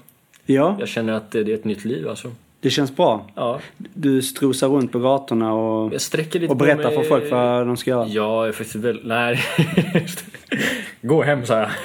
[0.45, 2.31] Ja, Jag känner att det är ett nytt liv alltså.
[2.65, 3.27] Det känns bra.
[3.35, 3.59] Ja,
[3.93, 5.93] Du strosar runt på gatorna och,
[6.49, 8.07] och berättar för folk vad de ska göra.
[8.07, 9.05] Ja, jag är faktiskt väldigt...
[9.05, 9.39] Nej.
[11.01, 11.69] Gå hem, sa jag.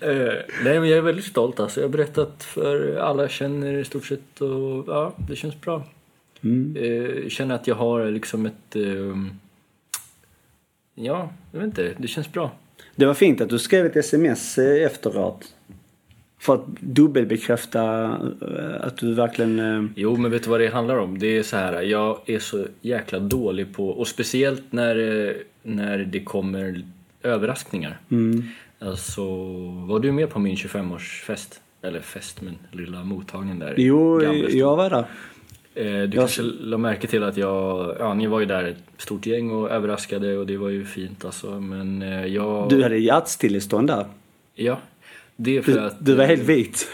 [0.00, 0.32] Eh,
[0.64, 1.80] nej, men jag är väldigt stolt alltså.
[1.80, 5.82] Jag har berättat för alla jag känner i stort sett och ja, det känns bra.
[6.44, 6.76] Mm.
[6.76, 8.76] Eh, Jag känner att jag har liksom ett...
[8.76, 9.30] ehm,
[10.94, 11.94] Ja, jag vet inte.
[11.98, 12.50] Det känns bra.
[12.96, 15.54] Det var fint att du skrev ett sms eh, efteråt.
[16.42, 18.04] För att dubbelbekräfta
[18.40, 19.58] eh, att du verkligen...
[19.58, 21.18] eh, Jo, men vet du vad det handlar om?
[21.18, 23.88] Det är så här, jag är så jäkla dålig på...
[23.88, 25.32] Och speciellt när, eh,
[25.62, 26.82] när det kommer
[27.22, 27.98] överraskningar.
[28.10, 28.42] Mm.
[28.78, 29.24] Alltså,
[29.86, 31.60] var du med på min 25-årsfest?
[31.82, 33.74] Eller fest, men lilla mottagning där.
[33.76, 35.04] Jo, jag var där.
[35.74, 37.96] Du jag- kanske la märke till att jag...
[37.98, 41.24] Ja, ni var ju där ett stort gäng och överraskade och det var ju fint
[41.24, 41.60] alltså.
[41.60, 42.00] Men
[42.32, 42.68] jag...
[42.68, 44.06] Du hade hjärtstillestånd där.
[44.54, 44.78] Ja.
[45.36, 46.04] Det är för Du, att...
[46.06, 46.88] du var helt vit.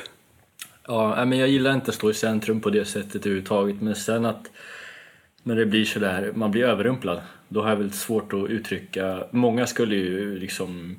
[0.86, 3.80] Ja, men jag gillar inte att stå i centrum på det sättet överhuvudtaget.
[3.80, 4.50] Men sen att
[5.42, 7.20] när det blir sådär, man blir överrumplad.
[7.48, 9.24] Då har jag väldigt svårt att uttrycka.
[9.30, 10.98] Många skulle ju liksom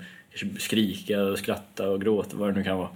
[0.60, 2.90] skrika och skratta och gråta, vad det nu kan vara.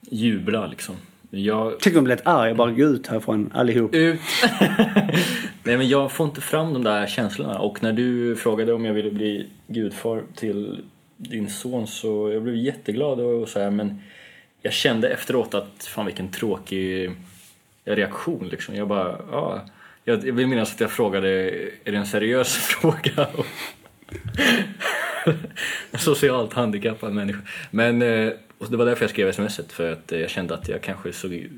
[0.00, 0.96] Jubla liksom.
[1.30, 3.94] Jag, om du blev arg och bara gå ut härifrån allihop.
[3.94, 4.20] ut!
[5.62, 8.94] Nej men jag får inte fram de där känslorna och när du frågade om jag
[8.94, 10.84] ville bli gudfar till
[11.16, 14.02] din son så jag blev jätteglad och så här, men
[14.62, 17.10] jag kände efteråt att fan vilken tråkig
[17.84, 18.74] reaktion liksom.
[18.74, 19.64] Jag bara, ja.
[20.04, 21.28] Jag, jag vill minnas att jag frågade,
[21.84, 23.28] är det en seriös fråga?
[25.98, 27.40] Socialt handikappad människa.
[27.70, 30.68] Men eh, och det var därför jag skrev smset för att eh, jag kände att
[30.68, 31.48] jag kanske såg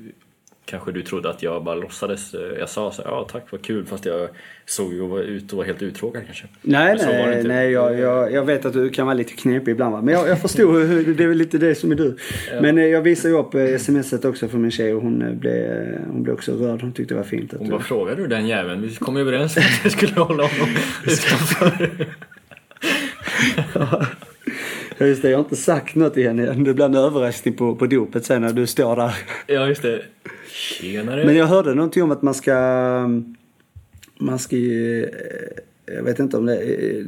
[0.69, 2.33] Kanske du trodde att jag bara låtsades.
[2.33, 4.29] eh, Jag sa så ja tack vad kul fast jag
[4.65, 6.45] såg ju ut och var helt uttråkad kanske.
[6.61, 10.01] Nej, nej, nej jag, jag, jag vet att du kan vara lite knepig ibland va.
[10.01, 12.17] Men jag, jag förstod, hur- det är väl lite det som är du.
[12.61, 15.97] Men eh, jag visade ju upp eh, smset också för min tjej och hon blev,
[16.07, 16.81] hon blev också rörd.
[16.81, 17.53] Hon tyckte det var fint.
[17.53, 18.81] Att Hon du, bara, frågade du den jäveln?
[18.81, 20.69] Vi kom ju överens om att vi skulle hålla honom
[21.05, 21.89] utanför.
[24.97, 26.63] Ja, just det, jag har inte sagt något till henne än.
[26.63, 29.15] Det blir en överraskning på, på dopet sen när du står där.
[29.47, 30.01] Ja just det.
[30.51, 31.25] Tjenare.
[31.25, 32.53] Men jag hörde någonting om att man ska...
[34.19, 35.09] Man ska eh,
[35.85, 37.05] Jag vet inte om det är...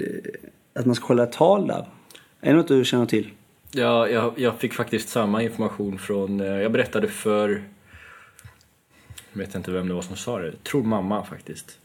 [0.74, 1.86] Att man ska hålla tal där.
[2.42, 3.30] Är det något du känner till?
[3.72, 7.50] Ja, jag, jag fick faktiskt samma information från, eh, jag berättade för,
[9.32, 11.78] jag vet inte vem det var som sa det, tror mamma faktiskt.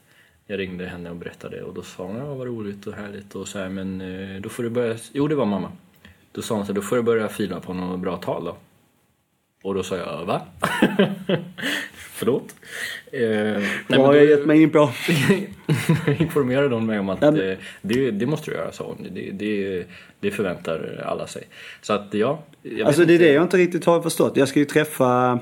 [0.46, 3.48] Jag ringde henne och berättade och då sa hon, ja vad roligt och härligt och
[3.48, 5.72] så här, men eh, då får du börja, jo det var mamma.
[6.34, 8.56] Då sa hon så då får du börja fila på något bra tal då.
[9.62, 10.42] Och då sa jag, va?
[11.94, 12.54] Förlåt.
[13.12, 14.90] Eh, nej, Vad har jag gett mig in på?
[16.18, 17.34] informerade hon mig om att men...
[17.82, 19.06] det, det, måste du göra, sa hon.
[19.14, 19.84] Det, det,
[20.20, 21.42] det förväntar alla sig.
[21.82, 22.42] Så att ja.
[22.84, 24.36] Alltså det är det jag inte riktigt har förstått.
[24.36, 25.40] Jag ska ju träffa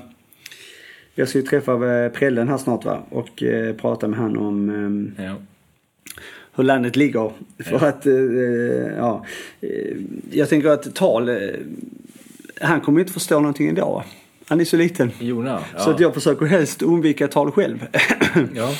[1.15, 4.69] jag ska ju träffa eh, Prellen här snart va och eh, prata med han om
[5.17, 5.35] eh, ja.
[6.55, 7.31] Hur landet ligger.
[7.63, 8.13] För att, eh,
[8.97, 9.25] ja.
[9.61, 9.69] Eh,
[10.31, 11.35] jag tänker att tal, eh,
[12.61, 14.03] han kommer inte förstå någonting idag.
[14.47, 15.11] Han är så liten.
[15.19, 15.79] Jona, ja.
[15.79, 17.87] Så att jag försöker helst undvika tal själv.
[18.55, 18.73] ja,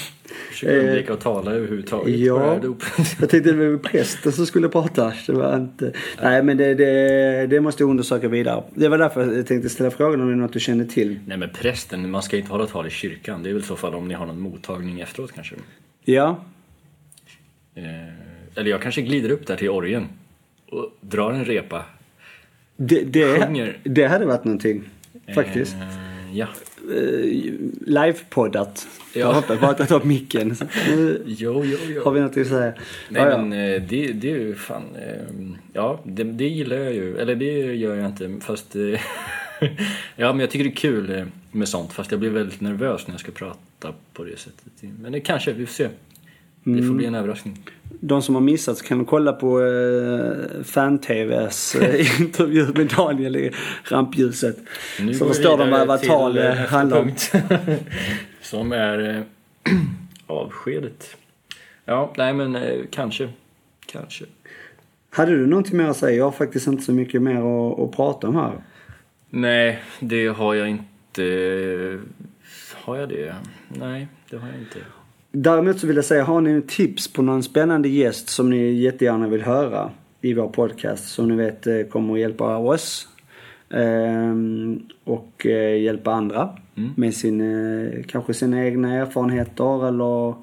[0.49, 2.19] försöker undvika att tala överhuvudtaget.
[2.19, 2.55] Ja,
[3.19, 5.13] jag tänkte det var prästen som skulle prata.
[5.27, 5.91] Det var inte...
[6.21, 8.63] Nej, men det, det, det måste jag undersöka vidare.
[8.75, 11.19] Det var därför jag tänkte ställa frågan om det är något du känner till.
[11.25, 13.43] Nej, men prästen, man ska inte hålla tal i kyrkan.
[13.43, 15.55] Det är väl så fall om ni har någon mottagning efteråt kanske?
[16.05, 16.39] Ja.
[17.75, 17.83] Eh,
[18.55, 20.07] eller jag kanske glider upp där till orgen
[20.69, 21.85] och drar en repa.
[22.75, 24.83] Det, det, det hade varit någonting.
[25.35, 25.73] Faktiskt.
[25.73, 26.47] Eh, ja.
[26.95, 28.87] Eh, Livepoddat.
[29.13, 29.19] Ja.
[29.19, 30.55] Jag har inte pratat om micken.
[31.25, 32.03] jo, jo, jo.
[32.03, 32.73] Har vi något att säga?
[33.09, 33.75] Nej ja, men ja.
[33.75, 34.83] Eh, det, det är ju fan.
[34.95, 37.17] Eh, ja, det, det gillar jag ju.
[37.17, 38.37] Eller det gör jag inte.
[38.41, 38.75] Fast
[40.15, 41.93] ja, men jag tycker det är kul med sånt.
[41.93, 44.91] Fast jag blir väldigt nervös när jag ska prata på det sättet.
[45.01, 45.87] Men det kanske, vi får se.
[46.63, 47.69] Det får bli en överraskning.
[47.99, 53.35] De som har missat så kan de kolla på eh, Fan-TVs eh, intervju med Daniel
[53.35, 53.51] i
[53.83, 54.57] rampljuset.
[54.99, 57.11] Nu så förstår de vad tal eh, handlar om.
[58.41, 59.73] som är eh,
[60.27, 61.17] avskedet.
[61.85, 63.29] Ja, nej men eh, kanske.
[63.85, 64.25] Kanske.
[65.09, 66.17] Hade du någonting mer att säga?
[66.17, 68.53] Jag har faktiskt inte så mycket mer att, att prata om här.
[69.29, 71.99] Nej, det har jag inte.
[72.73, 73.35] Har jag det?
[73.67, 74.79] Nej, det har jag inte.
[75.35, 79.27] Däremot så vill jag säga, har ni tips på någon spännande gäst som ni jättegärna
[79.27, 83.07] vill höra i vår podcast som ni vet eh, kommer att hjälpa oss
[83.69, 86.89] ehm, och eh, hjälpa andra mm.
[86.95, 90.33] med sin, eh, kanske sina egna erfarenheter eller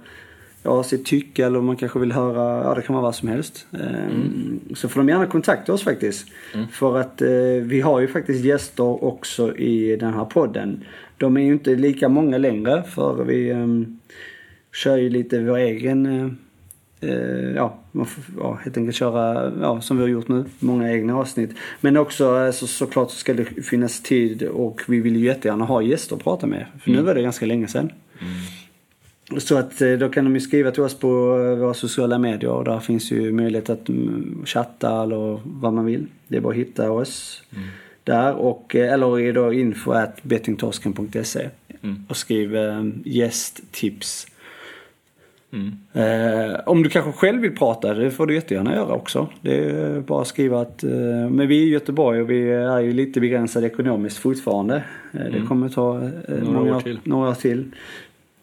[0.63, 3.67] ja, sitt tycke eller man kanske vill höra, ja det kan vara vad som helst.
[3.73, 4.61] Ehm, mm.
[4.75, 6.29] Så får de gärna kontakta oss faktiskt.
[6.55, 6.69] Mm.
[6.69, 7.23] För att
[7.63, 10.85] vi har ju faktiskt gäster också i den här podden.
[11.17, 14.00] De är ju inte lika många längre för vi ehm,
[14.73, 19.81] kör ju lite vår egen, eh, eh, ja, man får, ja, helt enkelt köra, ja,
[19.81, 21.51] som vi har gjort nu, många egna avsnitt.
[21.81, 25.83] Men också alltså, såklart så ska det finnas tid och vi vill ju jättegärna ha
[25.83, 26.67] gäster att prata med.
[26.83, 27.01] För mm.
[27.01, 27.93] nu var det ganska länge sedan.
[28.21, 29.41] Mm.
[29.41, 31.09] Så att då kan de ju skriva till oss på
[31.59, 36.07] våra sociala medier och där finns ju möjlighet att mm, chatta eller vad man vill.
[36.29, 37.69] Det är bara att hitta oss mm.
[38.05, 41.49] där och eller då info at bettingtorsken.se
[41.83, 42.05] mm.
[42.09, 42.57] och skriv
[43.05, 44.27] gästtips
[45.53, 45.77] Mm.
[45.93, 49.29] Eh, om du kanske själv vill prata, det får du jättegärna göra också.
[49.41, 50.91] Det är bara att skriva att, eh,
[51.31, 54.85] men vi är i Göteborg och vi är ju lite begränsade ekonomiskt fortfarande.
[55.13, 55.33] Eh, mm.
[55.33, 57.01] Det kommer ta eh, några, många, år till.
[57.05, 57.65] några år till.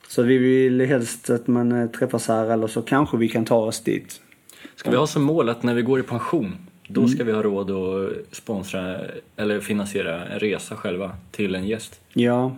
[0.08, 3.58] Så vi vill helst att man eh, träffas här eller så kanske vi kan ta
[3.58, 4.22] oss dit.
[4.76, 6.56] Ska vi ha som mål att när vi går i pension,
[6.88, 7.10] då mm.
[7.10, 8.96] ska vi ha råd att sponsra
[9.36, 12.00] eller finansiera en resa själva till en gäst?
[12.14, 12.58] Ja,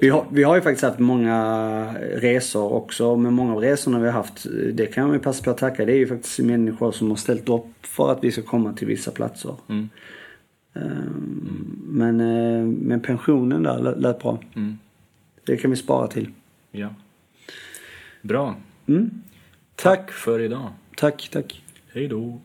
[0.00, 3.16] vi har, vi har ju faktiskt haft många resor också.
[3.16, 5.84] Men många av resorna vi har haft, det kan vi passa på att tacka.
[5.84, 8.86] Det är ju faktiskt människor som har ställt upp för att vi ska komma till
[8.86, 9.54] vissa platser.
[9.68, 9.88] Mm.
[10.74, 11.78] Mm.
[11.88, 14.38] Men, eh, men pensionen där lät bra.
[14.56, 14.78] Mm.
[15.44, 16.30] Det kan vi spara till.
[16.70, 16.88] Ja.
[18.22, 18.56] Bra.
[18.86, 19.10] Mm.
[19.74, 19.98] Tack.
[19.98, 20.68] tack för idag.
[20.96, 21.62] Tack, tack.
[21.92, 22.40] Hej då.